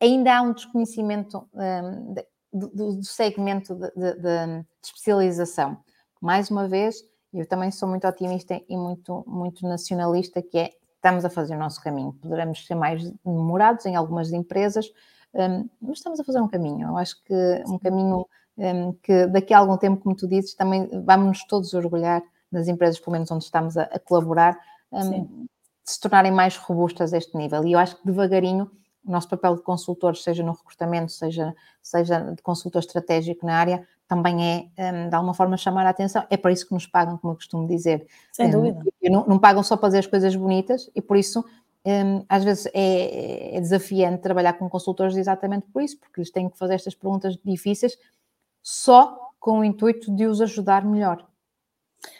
[0.00, 2.14] Ainda há um desconhecimento um,
[2.52, 5.78] do, do, segmento de, de, de, especialização.
[6.20, 7.02] Mais uma vez,
[7.34, 11.58] eu também sou muito otimista e muito, muito nacionalista, que é estamos a fazer o
[11.58, 12.12] nosso caminho.
[12.14, 14.90] Poderemos ser mais demorados em algumas empresas,
[15.80, 16.88] mas estamos a fazer um caminho.
[16.88, 20.88] Eu acho que um caminho um, que daqui a algum tempo, como tu dizes, também
[21.04, 24.58] vamos todos orgulhar nas empresas, pelo menos onde estamos a, a colaborar,
[24.90, 25.46] um,
[25.84, 27.64] se tornarem mais robustas a este nível.
[27.64, 28.70] E eu acho que devagarinho
[29.04, 33.86] o nosso papel de consultores, seja no recrutamento, seja, seja de consultor estratégico na área,
[34.06, 36.24] também é, de alguma forma, chamar a atenção.
[36.28, 38.06] É para isso que nos pagam, como eu costumo dizer.
[38.32, 38.82] Sem dúvida.
[39.02, 41.44] Não, não, pagam só para fazer as coisas bonitas e por isso,
[42.28, 46.58] às vezes, é, é, desafiante trabalhar com consultores exatamente por isso, porque eles têm que
[46.58, 47.96] fazer estas perguntas difíceis
[48.62, 51.26] só com o intuito de os ajudar melhor.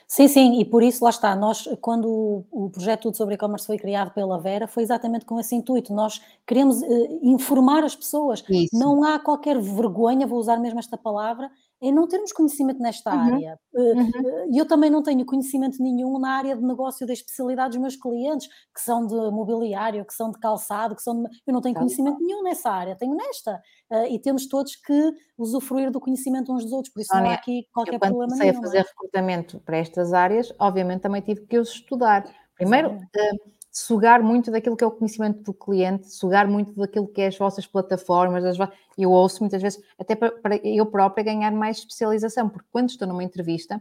[0.07, 3.77] Sim, sim, e por isso lá está, nós, quando o projeto Tudo sobre e-commerce foi
[3.77, 8.77] criado pela Vera, foi exatamente com esse intuito, nós queremos uh, informar as pessoas, isso.
[8.77, 13.35] não há qualquer vergonha, vou usar mesmo esta palavra, em não termos conhecimento nesta uhum.
[13.35, 13.59] área.
[13.73, 14.09] E uhum.
[14.09, 17.97] uh, eu também não tenho conhecimento nenhum na área de negócio da especialidade dos meus
[17.97, 21.29] clientes, que são de mobiliário, que são de calçado, que são de...
[21.47, 23.63] Eu não tenho conhecimento nenhum nessa área, tenho nesta.
[23.91, 27.31] Uh, e temos todos que usufruir do conhecimento uns dos outros, por isso Sónia, não
[27.31, 28.61] há aqui qualquer eu, quando problema comecei nenhum.
[28.61, 28.83] a fazer é?
[28.83, 32.25] recrutamento para estas áreas, obviamente também tive que os estudar.
[32.57, 37.21] Primeiro, uh, sugar muito daquilo que é o conhecimento do cliente, sugar muito daquilo que
[37.21, 38.57] é as vossas plataformas, as,
[38.97, 43.23] eu ouço muitas vezes, até para, eu própria ganhar mais especialização, porque quando estou numa
[43.23, 43.81] entrevista,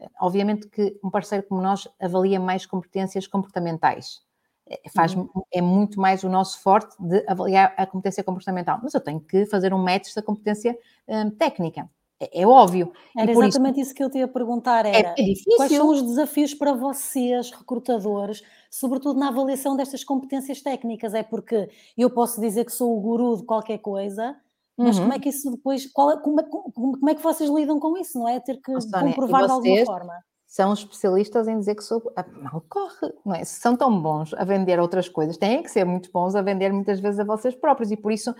[0.00, 4.22] eh, obviamente que um parceiro como nós avalia mais competências comportamentais.
[4.66, 5.28] É, faz, uhum.
[5.52, 9.44] É muito mais o nosso forte de avaliar a competência comportamental, mas eu tenho que
[9.44, 10.76] fazer um match da competência
[11.06, 11.86] um, técnica.
[12.32, 12.92] É, é óbvio.
[13.16, 15.90] Era exatamente isso, isso, que eu te ia perguntar, é, era é, é quais são
[15.90, 22.40] os desafios para vocês, recrutadores, sobretudo na avaliação destas competências técnicas, é porque eu posso
[22.40, 24.36] dizer que sou o guru de qualquer coisa,
[24.76, 25.04] mas uhum.
[25.04, 28.18] como é que isso depois, qual, como, como, como, é que vocês lidam com isso,
[28.18, 28.40] não é?
[28.40, 30.14] Ter que comprovar de alguma forma.
[30.46, 32.12] São especialistas em dizer que sou.
[32.14, 33.44] Ah, mal corre, não é?
[33.44, 36.72] Se são tão bons a vender outras coisas, têm que ser muito bons a vender
[36.72, 38.32] muitas vezes a vocês próprios, e por isso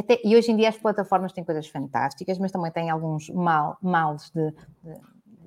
[0.00, 3.76] até, e hoje em dia as plataformas têm coisas fantásticas, mas também têm alguns mal,
[3.82, 5.00] males de, de,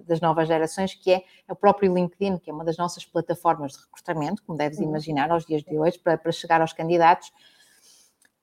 [0.05, 3.79] das novas gerações, que é o próprio LinkedIn, que é uma das nossas plataformas de
[3.79, 4.89] recrutamento, como deves uhum.
[4.89, 7.31] imaginar, aos dias de hoje, para, para chegar aos candidatos.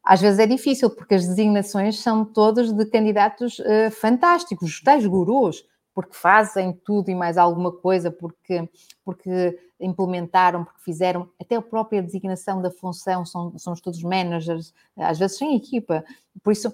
[0.02, 5.04] Às vezes é difícil, porque as designações são todas de candidatos uh, fantásticos, os tais
[5.06, 8.68] gurus, porque fazem tudo e mais alguma coisa, porque,
[9.04, 15.18] porque implementaram, porque fizeram, até a própria designação da função, são, são todos managers, às
[15.18, 16.04] vezes sem equipa.
[16.42, 16.72] Por isso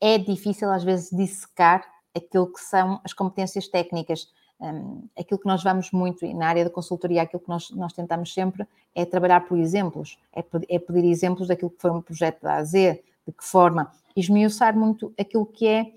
[0.00, 4.28] é difícil às vezes dissecar aquilo que são as competências técnicas.
[4.58, 8.32] Um, aquilo que nós vamos muito na área da consultoria, aquilo que nós, nós tentamos
[8.32, 12.54] sempre é trabalhar por exemplos, é, é pedir exemplos daquilo que foi um projeto da
[12.54, 15.92] AZ, de que forma, esmiuçar muito aquilo que é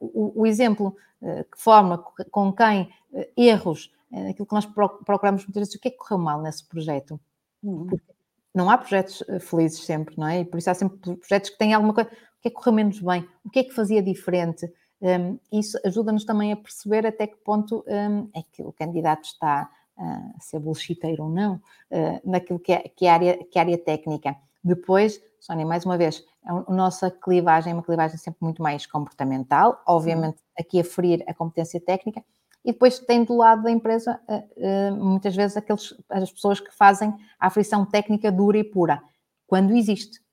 [0.00, 1.98] o, o, exemplo, uh, que forma,
[2.30, 3.92] com quem, uh, erros,
[4.30, 7.20] aquilo que nós procuramos muitas vezes, o que é que correu mal nesse projeto?
[7.62, 7.88] Uhum.
[8.54, 10.40] não há projetos felizes sempre, não é?
[10.40, 12.74] E por isso há sempre projetos que têm alguma coisa, o que é que correu
[12.74, 13.26] menos bem?
[13.44, 14.70] O que é que fazia diferente?
[15.00, 19.70] Um, isso ajuda-nos também a perceber até que ponto um, é que o candidato está
[19.98, 23.60] uh, a ser bullshiteiro ou não, uh, naquilo que é, que é, área, que é
[23.60, 24.36] área técnica.
[24.64, 29.82] Depois, Sónia, mais uma vez, a nossa clivagem é uma clivagem sempre muito mais comportamental,
[29.86, 32.24] obviamente aqui a ferir a competência técnica,
[32.64, 36.74] e depois tem do lado da empresa uh, uh, muitas vezes aqueles, as pessoas que
[36.74, 39.02] fazem a aflição técnica dura e pura,
[39.46, 40.24] quando existe.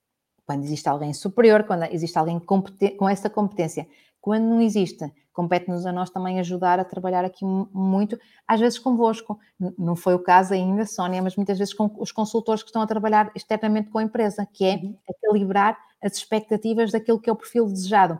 [0.45, 3.87] Quando existe alguém superior, quando existe alguém com essa competência.
[4.19, 9.39] Quando não existe, compete-nos a nós também ajudar a trabalhar aqui muito, às vezes convosco.
[9.77, 12.87] Não foi o caso ainda, Sónia, mas muitas vezes com os consultores que estão a
[12.87, 14.95] trabalhar externamente com a empresa, que é uhum.
[15.23, 18.19] calibrar as expectativas daquilo que é o perfil desejado.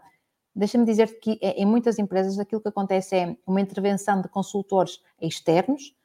[0.55, 5.95] Deixa-me dizer que em muitas empresas aquilo que acontece é uma intervenção de consultores externos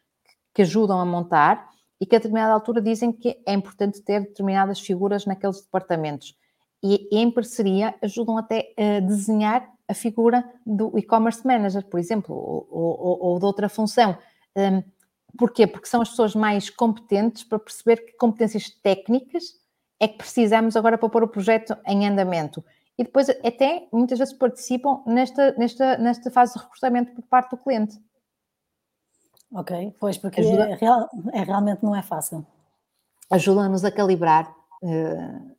[0.55, 1.69] que ajudam a montar
[2.01, 6.37] e que a determinada altura dizem que é importante ter determinadas figuras naqueles departamentos.
[6.83, 12.67] E em parceria ajudam até a desenhar a figura do e-commerce manager, por exemplo, ou,
[12.71, 14.19] ou, ou de outra função.
[14.57, 14.83] Um,
[15.39, 15.67] porquê?
[15.67, 19.55] Porque são as pessoas mais competentes para perceber que competências técnicas
[20.01, 22.65] é que precisamos agora para pôr o projeto em andamento.
[22.99, 27.59] E depois até muitas vezes participam nesta, nesta, nesta fase de recrutamento por parte do
[27.59, 27.99] cliente.
[29.53, 30.71] Ok, pois, porque Ajuda...
[30.71, 32.45] é, é, realmente não é fácil.
[33.31, 34.55] Ajuda-nos a calibrar.
[34.83, 35.56] Uh,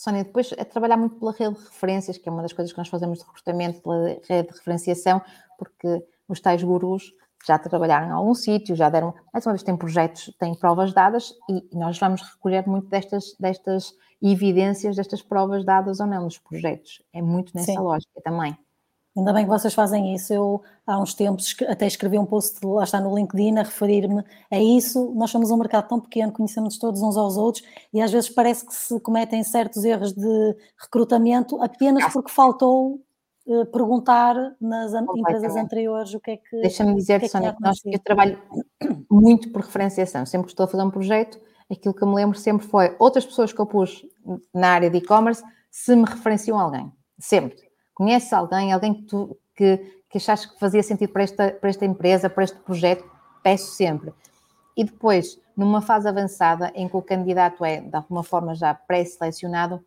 [0.00, 2.78] Sónia, depois é trabalhar muito pela rede de referências, que é uma das coisas que
[2.78, 5.20] nós fazemos de recrutamento, pela rede de referenciação,
[5.58, 7.12] porque os tais gurus
[7.46, 11.34] já trabalharam em algum sítio, já deram, mais uma vez, têm projetos, têm provas dadas
[11.50, 17.02] e nós vamos recolher muito destas, destas evidências, destas provas dadas ou não nos projetos.
[17.12, 17.78] É muito nessa Sim.
[17.78, 18.56] lógica também.
[19.16, 20.32] Ainda bem que vocês fazem isso.
[20.32, 24.58] Eu, há uns tempos, até escrevi um post, lá está no LinkedIn, a referir-me a
[24.58, 25.12] isso.
[25.16, 28.64] Nós somos um mercado tão pequeno, conhecemos todos uns aos outros e às vezes parece
[28.64, 33.00] que se cometem certos erros de recrutamento apenas porque faltou
[33.48, 36.60] eh, perguntar nas an- empresas anteriores o que é que.
[36.60, 38.40] Deixa-me dizer, que é que Sónia, que nós, eu trabalho
[39.10, 40.24] muito por referenciação.
[40.24, 43.26] Sempre que estou a fazer um projeto, aquilo que eu me lembro sempre foi outras
[43.26, 44.06] pessoas que eu pus
[44.54, 46.92] na área de e-commerce se me referenciam a alguém.
[47.18, 47.69] Sempre.
[48.00, 49.76] Conheces alguém, alguém que tu que,
[50.08, 53.04] que achaste que fazia sentido para esta, para esta empresa, para este projeto?
[53.42, 54.10] Peço sempre.
[54.74, 59.84] E depois, numa fase avançada, em que o candidato é, de alguma forma, já pré-selecionado,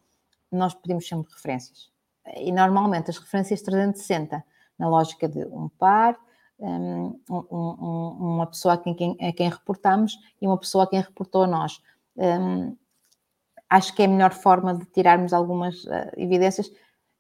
[0.52, 1.90] nós pedimos sempre referências.
[2.36, 4.44] E normalmente as referências 360,
[4.78, 6.16] na lógica de um par,
[6.60, 11.02] um, um, um, uma pessoa a quem, a quem reportamos e uma pessoa a quem
[11.02, 11.82] reportou a nós.
[12.16, 12.78] Um,
[13.68, 16.72] acho que é a melhor forma de tirarmos algumas uh, evidências.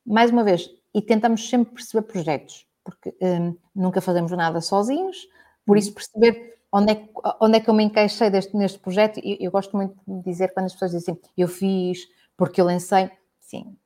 [0.05, 5.27] Mais uma vez, e tentamos sempre perceber projetos, porque um, nunca fazemos nada sozinhos,
[5.65, 9.19] por isso perceber onde é, que, onde é que eu me encaixei deste, neste projeto.
[9.23, 13.09] Eu, eu gosto muito de dizer quando as pessoas dizem eu fiz, porque eu lancei.
[13.39, 13.77] Sim,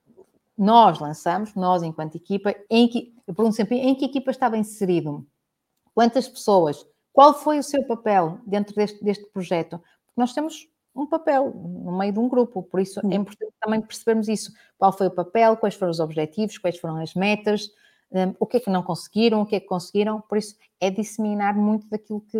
[0.57, 5.25] nós lançamos, nós enquanto equipa, em que, eu pergunto sempre em que equipa estava inserido,
[5.93, 10.67] quantas pessoas, qual foi o seu papel dentro deste, deste projeto, porque nós temos
[10.97, 14.91] um papel no meio de um grupo, por isso é importante também percebermos isso, qual
[14.91, 17.69] foi o papel, quais foram os objetivos, quais foram as metas,
[18.11, 20.89] um, o que é que não conseguiram, o que é que conseguiram, por isso é
[20.89, 22.39] disseminar muito daquilo que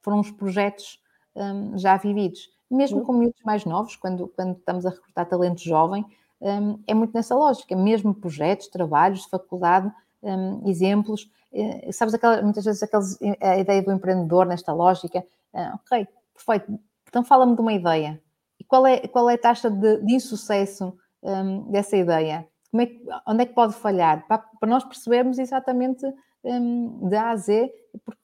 [0.00, 1.00] foram os projetos
[1.34, 2.48] um, já vividos.
[2.70, 6.04] Mesmo com miúdos mais novos, quando, quando estamos a recrutar talento jovem,
[6.40, 9.92] um, é muito nessa lógica, mesmo projetos, trabalhos de faculdade,
[10.22, 15.74] um, exemplos, uh, sabes, aquela, muitas vezes aqueles, a ideia do empreendedor nesta lógica, uh,
[15.74, 16.78] ok, perfeito,
[17.08, 18.22] então fala-me de uma ideia,
[18.58, 22.48] e qual é, qual é a taxa de, de insucesso um, dessa ideia?
[22.74, 24.26] É que, onde é que pode falhar?
[24.26, 26.04] Para, para nós percebermos exatamente
[26.44, 27.72] um, de A a Z,
[28.04, 28.20] porque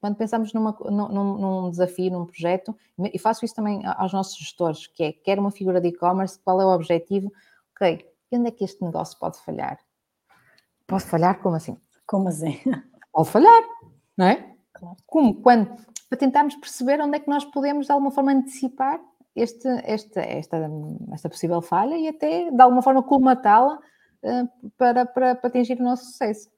[0.00, 2.76] quando pensamos numa, num, num, desafio, num projeto,
[3.12, 6.60] e faço isso também aos nossos gestores, que é, quer uma figura de e-commerce, qual
[6.60, 7.32] é o objetivo,
[7.74, 9.78] ok, e onde é que este negócio pode falhar?
[10.86, 11.40] Pode falhar?
[11.40, 11.76] Como assim?
[12.06, 12.60] Como assim?
[13.12, 13.62] Pode falhar,
[14.16, 14.55] não é?
[14.78, 14.96] Claro.
[15.06, 15.42] Como?
[15.42, 15.76] Quando?
[16.08, 19.00] Para tentarmos perceber onde é que nós podemos, de alguma forma, antecipar
[19.34, 20.56] este, este, esta,
[21.12, 23.78] esta possível falha e até, de alguma forma, colmatá-la
[24.22, 26.48] uh, para, para, para atingir o nosso sucesso.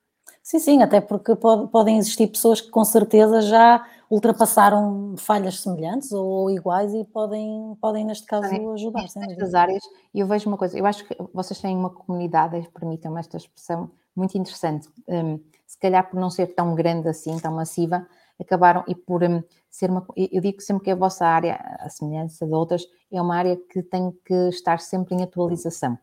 [0.42, 6.12] Sim, sim, até porque pode, podem existir pessoas que com certeza já ultrapassaram falhas semelhantes
[6.12, 9.02] ou iguais e podem, podem neste caso, ajudar.
[9.02, 9.82] Nestas áreas,
[10.14, 14.36] eu vejo uma coisa, eu acho que vocês têm uma comunidade, permitam-me esta expressão, muito
[14.38, 14.88] interessante.
[15.06, 18.06] Um, se calhar por não ser tão grande assim, tão massiva,
[18.40, 20.06] acabaram e por um, ser uma.
[20.16, 23.82] Eu digo sempre que a vossa área, a semelhança de outras, é uma área que
[23.82, 25.98] tem que estar sempre em atualização.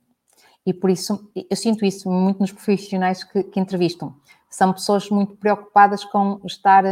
[0.66, 4.16] E por isso, eu sinto isso muito nos profissionais que, que entrevistam.
[4.49, 6.84] São pessoas muito preocupadas com estar,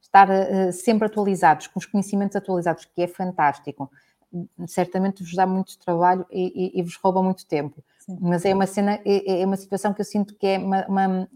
[0.00, 3.90] estar uh, sempre atualizados, com os conhecimentos atualizados, que é fantástico.
[4.66, 7.82] Certamente vos dá muito trabalho e, e, e vos rouba muito tempo.
[7.98, 8.18] Sim.
[8.20, 11.28] Mas é uma cena, é, é, uma situação que eu sinto que é uma, uma,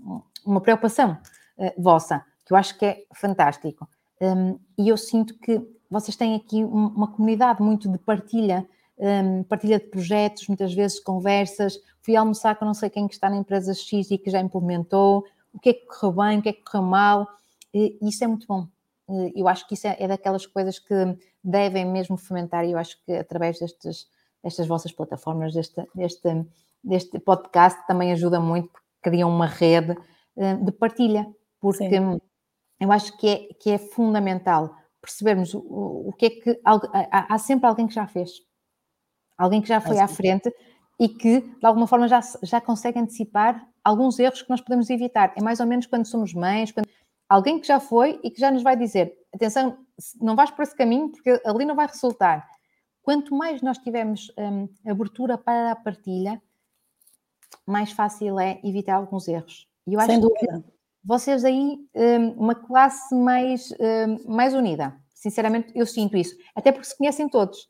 [0.45, 1.19] uma preocupação
[1.59, 3.89] uh, vossa, que eu acho que é fantástico.
[4.21, 8.67] Um, e eu sinto que vocês têm aqui uma comunidade muito de partilha
[8.99, 11.79] um, partilha de projetos, muitas vezes conversas.
[12.01, 15.25] Fui almoçar com não sei quem que está na empresa X e que já implementou,
[15.53, 17.29] o que é que correu bem, o que é que correu mal.
[17.73, 18.67] E isso é muito bom.
[19.35, 20.95] Eu acho que isso é, é daquelas coisas que
[21.43, 24.09] devem mesmo fomentar, e eu acho que através destes,
[24.43, 26.45] destas vossas plataformas, deste, deste,
[26.83, 29.97] deste podcast, também ajuda muito, porque criam uma rede
[30.65, 31.27] de partilha,
[31.61, 32.21] porque Sim.
[32.81, 36.61] eu acho que é, que é fundamental percebermos o, o que é que.
[36.65, 38.31] Há, há sempre alguém que já fez
[39.37, 40.53] alguém que já foi à frente
[40.99, 45.33] e que, de alguma forma, já, já consegue antecipar alguns erros que nós podemos evitar.
[45.37, 46.89] É mais ou menos quando somos mães, quando...
[47.29, 49.79] alguém que já foi e que já nos vai dizer: atenção,
[50.21, 52.47] não vais por esse caminho porque ali não vai resultar.
[53.03, 56.43] Quanto mais nós tivermos hum, abertura para a partilha,
[57.65, 59.69] mais fácil é evitar alguns erros.
[59.87, 60.65] E eu acho Sem dúvida.
[60.65, 64.97] que vocês aí, hum, uma classe mais, hum, mais unida.
[65.15, 66.37] Sinceramente, eu sinto isso.
[66.55, 67.69] Até porque se conhecem todos.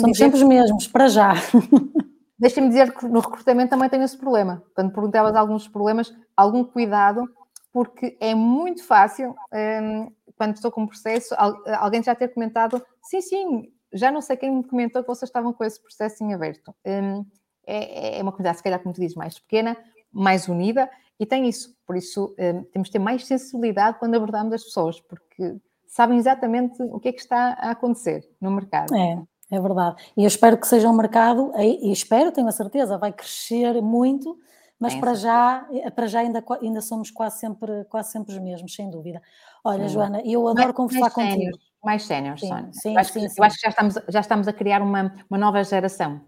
[0.00, 0.24] Somos dizer...
[0.24, 1.34] sempre os mesmos, para já.
[2.38, 4.62] Deixem-me dizer que no recrutamento também tenho esse problema.
[4.74, 7.28] Quando perguntavas alguns problemas, algum cuidado,
[7.72, 11.34] porque é muito fácil, um, quando estou com um processo,
[11.78, 15.52] alguém já ter comentado, sim, sim, já não sei quem me comentou que vocês estavam
[15.52, 16.74] com esse processo em aberto.
[16.84, 17.24] Um,
[17.66, 19.76] é, é, uma comunidade, se calhar, como tu dizes, mais pequena,
[20.12, 21.74] mais unida, e tem isso.
[21.86, 25.56] Por isso, um, temos de ter mais sensibilidade quando abordamos as pessoas, porque
[25.86, 28.94] sabem exatamente o que é que está a acontecer no mercado.
[28.94, 29.96] É, é verdade.
[30.16, 34.38] E eu espero que seja um mercado, e espero, tenho a certeza, vai crescer muito,
[34.78, 38.90] mas para já, para já ainda, ainda somos quase sempre, quase sempre os mesmos, sem
[38.90, 39.22] dúvida.
[39.64, 39.88] Olha.
[39.88, 41.34] Joana, eu adoro mais, conversar mais contigo.
[41.34, 42.70] Sénior, mais séniores, Sónia.
[42.72, 43.34] Sim, eu, acho sim, que, sim.
[43.38, 46.20] eu acho que já estamos, já estamos a criar uma, uma nova geração.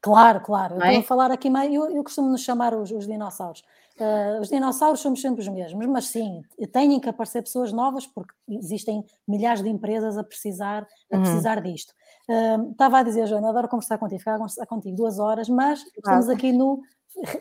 [0.00, 0.76] Claro, claro.
[0.76, 0.96] Eu é?
[0.96, 3.62] a falar aqui mais, eu, eu costumo nos chamar os, os dinossauros.
[3.98, 6.42] uh, os dinossauros somos sempre os mesmos, mas sim,
[6.72, 11.22] têm que aparecer pessoas novas porque existem milhares de empresas a precisar, a uhum.
[11.22, 11.94] precisar disto.
[12.28, 16.82] Estava a dizer, Joana, adoro conversar contigo, ficar contigo duas horas, mas estamos aqui no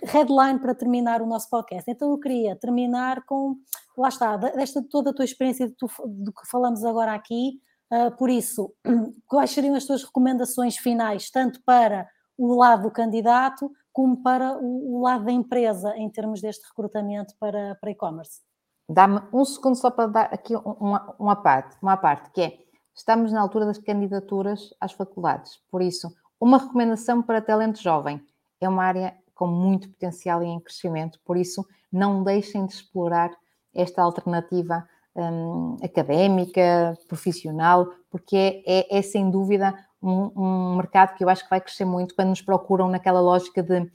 [0.04, 1.90] headline para terminar o nosso podcast.
[1.90, 3.58] Então eu queria terminar com,
[3.98, 7.60] lá está, desta toda a tua experiência do, do que falamos agora aqui,
[7.92, 8.74] uh, por isso,
[9.28, 12.08] quais seriam as tuas recomendações finais, tanto para
[12.38, 17.34] o lado do candidato como para o, o lado da empresa em termos deste recrutamento
[17.40, 18.42] para, para e-commerce?
[18.88, 22.58] Dá-me um segundo só para dar aqui uma, uma parte, uma parte, que é,
[22.96, 28.22] estamos na altura das candidaturas às faculdades, por isso, uma recomendação para talento jovem,
[28.60, 33.32] é uma área com muito potencial e em crescimento, por isso não deixem de explorar
[33.74, 41.24] esta alternativa um, académica, profissional, porque é, é, é sem dúvida um, um, mercado que
[41.24, 43.90] eu acho que vai crescer muito quando nos procuram naquela lógica de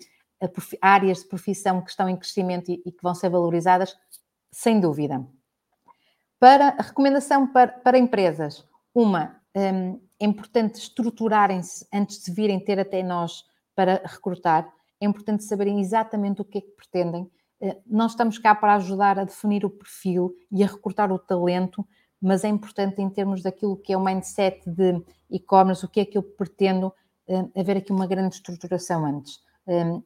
[0.81, 3.97] áreas de profissão que estão em crescimento e, e que vão ser valorizadas,
[4.51, 5.25] sem dúvida.
[6.39, 12.79] Para a recomendação para, para empresas, uma, um, é importante estruturarem-se antes de virem ter
[12.79, 14.71] até nós para recrutar
[15.01, 17.29] é importante saberem exatamente o que é que pretendem.
[17.61, 21.87] Eh, nós estamos cá para ajudar a definir o perfil e a recrutar o talento,
[22.21, 26.05] mas é importante em termos daquilo que é o mindset de e-commerce, o que é
[26.05, 26.93] que eu pretendo,
[27.27, 29.41] eh, haver aqui uma grande estruturação antes.
[29.67, 30.01] Eh,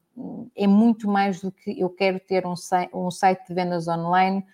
[0.55, 4.47] é muito mais do que eu quero ter um site de vendas online,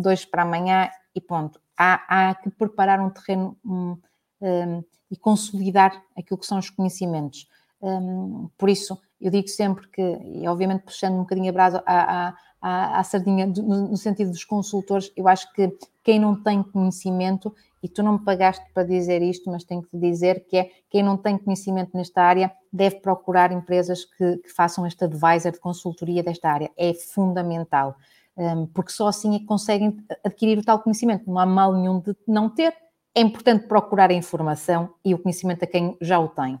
[0.00, 1.63] dois para amanhã e ponto.
[1.76, 3.96] Há, há que preparar um terreno um,
[4.40, 7.48] um, e consolidar aquilo que são os conhecimentos.
[7.80, 12.34] Um, por isso, eu digo sempre que, e obviamente puxando um bocadinho a brasa à,
[12.60, 17.54] à, à sardinha, no, no, sentido dos consultores, eu acho que quem não tem conhecimento,
[17.82, 20.70] e tu não me pagaste para dizer isto, mas tenho que te dizer que é
[20.88, 25.60] quem não tem conhecimento nesta área deve procurar empresas que, que façam este advisor de
[25.60, 26.70] consultoria desta área.
[26.76, 27.96] É fundamental,
[28.72, 31.26] porque só assim é que conseguem adquirir o tal conhecimento.
[31.26, 32.74] Não há mal nenhum de não ter.
[33.14, 36.60] É importante procurar a informação e o conhecimento a quem já o tem.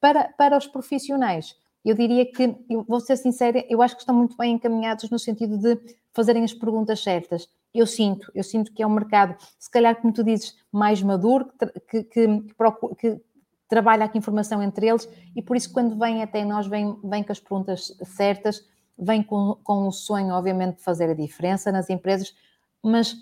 [0.00, 4.14] Para, para os profissionais, eu diria que, eu vou ser sincera, eu acho que estão
[4.14, 5.78] muito bem encaminhados no sentido de
[6.14, 7.48] fazerem as perguntas certas.
[7.74, 11.50] Eu sinto, eu sinto que é um mercado, se calhar, como tu dizes, mais maduro,
[11.58, 13.20] que, que, que, procura, que
[13.68, 17.32] trabalha aqui informação entre eles e por isso, quando vem até nós, vem, vem com
[17.32, 18.64] as perguntas certas,
[18.98, 22.34] vem com, com o sonho, obviamente, de fazer a diferença nas empresas,
[22.82, 23.16] mas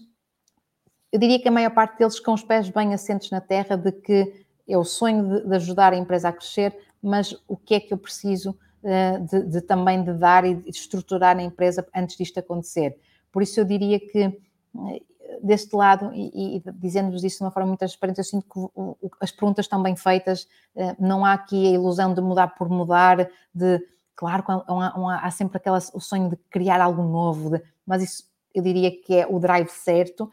[1.12, 3.93] eu diria que a maior parte deles com os pés bem assentos na terra de
[3.93, 7.81] que é o sonho de, de, ajudar a empresa a crescer, mas o que é
[7.81, 8.51] que eu preciso
[8.83, 12.99] uh, de, de, também de dar e de estruturar na empresa antes disto acontecer.
[13.31, 14.27] Por isso eu diria que
[14.75, 15.05] uh,
[15.43, 18.70] deste lado, e, e dizendo-vos isso de uma forma muito transparente, eu sinto que o,
[18.75, 20.45] o, as perguntas estão bem feitas,
[20.75, 23.79] uh, não há aqui a ilusão de mudar por mudar, de,
[24.14, 28.62] claro, há, há sempre aquela, o sonho de criar algo novo, de, mas isso eu
[28.62, 30.30] diria que é o drive certo,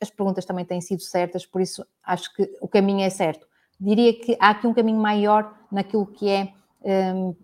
[0.00, 3.46] as perguntas também têm sido certas, por isso acho que o caminho é certo.
[3.78, 6.52] Diria que há aqui um caminho maior naquilo que é
[6.82, 7.34] um,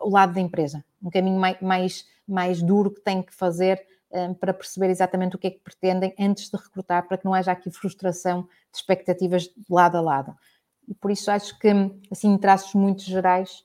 [0.00, 4.34] o lado da empresa, um caminho mais, mais, mais duro que tem que fazer um,
[4.34, 7.52] para perceber exatamente o que é que pretendem antes de recrutar, para que não haja
[7.52, 10.36] aqui frustração de expectativas de lado a lado.
[10.86, 11.68] E por isso acho que,
[12.10, 13.64] assim, traços muito gerais,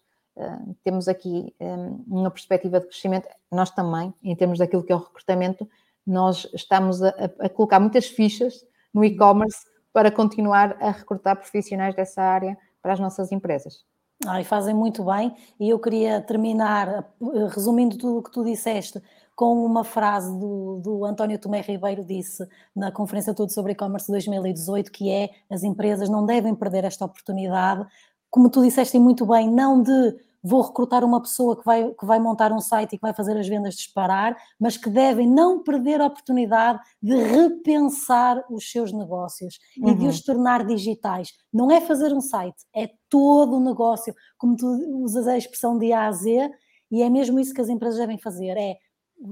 [0.84, 3.28] temos aqui um, uma perspectiva de crescimento.
[3.52, 5.68] Nós também, em termos daquilo que é o recrutamento,
[6.06, 7.10] nós estamos a,
[7.40, 13.00] a colocar muitas fichas no e-commerce para continuar a recrutar profissionais dessa área para as
[13.00, 13.84] nossas empresas.
[14.26, 18.44] Ah, e fazem muito bem, e eu queria terminar, eh, resumindo tudo o que tu
[18.44, 19.02] disseste,
[19.36, 24.92] com uma frase do, do António Tomé Ribeiro disse na conferência Tudo sobre E-Commerce 2018,
[24.92, 27.86] que é as empresas não devem perder esta oportunidade,
[28.32, 30.16] como tu disseste muito bem, não de
[30.48, 33.38] vou recrutar uma pessoa que vai, que vai montar um site e que vai fazer
[33.38, 39.60] as vendas disparar, mas que devem não perder a oportunidade de repensar os seus negócios
[39.78, 39.90] uhum.
[39.90, 40.10] e de uhum.
[40.10, 41.34] os tornar digitais.
[41.54, 44.68] Não é fazer um site, é todo o negócio, como tu
[45.04, 46.50] usas a expressão de A a Z,
[46.90, 48.78] e é mesmo isso que as empresas devem fazer, é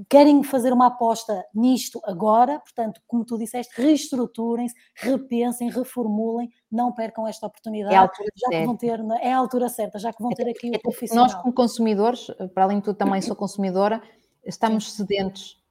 [0.08, 7.26] querem fazer uma aposta nisto agora, portanto, como tu disseste, reestruturem-se, repensem, reformulem, não percam
[7.26, 7.94] esta oportunidade.
[7.94, 8.60] É a altura já certa.
[8.60, 11.24] que vão ter, é a altura certa, já que vão ter aqui o profissional.
[11.26, 14.02] Nós, como consumidores, para além de tudo, também sou consumidora,
[14.44, 14.96] estamos Sim.
[14.98, 15.62] sedentos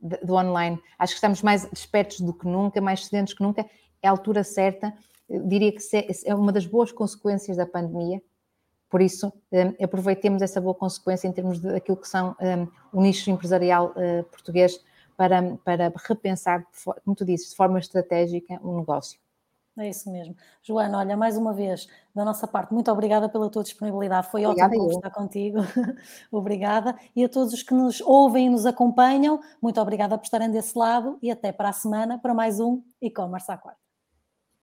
[0.00, 0.80] do online.
[0.98, 3.68] Acho que estamos mais despertos do que nunca, mais sedentos que nunca.
[4.00, 4.94] É a altura certa.
[5.28, 5.78] Eu diria que
[6.24, 8.22] é uma das boas consequências da pandemia,
[8.88, 13.30] por isso, um, aproveitemos essa boa consequência em termos daquilo que são um, o nicho
[13.30, 14.82] empresarial uh, português
[15.16, 16.64] para, para repensar,
[17.04, 19.18] como tu dizes, de forma estratégica o um negócio.
[19.76, 20.34] É isso mesmo.
[20.62, 24.28] Joana, olha, mais uma vez, da nossa parte, muito obrigada pela tua disponibilidade.
[24.28, 25.58] Foi Obrigada ótimo conversar contigo.
[26.32, 26.96] obrigada.
[27.14, 30.76] E a todos os que nos ouvem e nos acompanham, muito obrigada por estarem desse
[30.76, 33.87] lado e até para a semana para mais um e-commerce à quarta.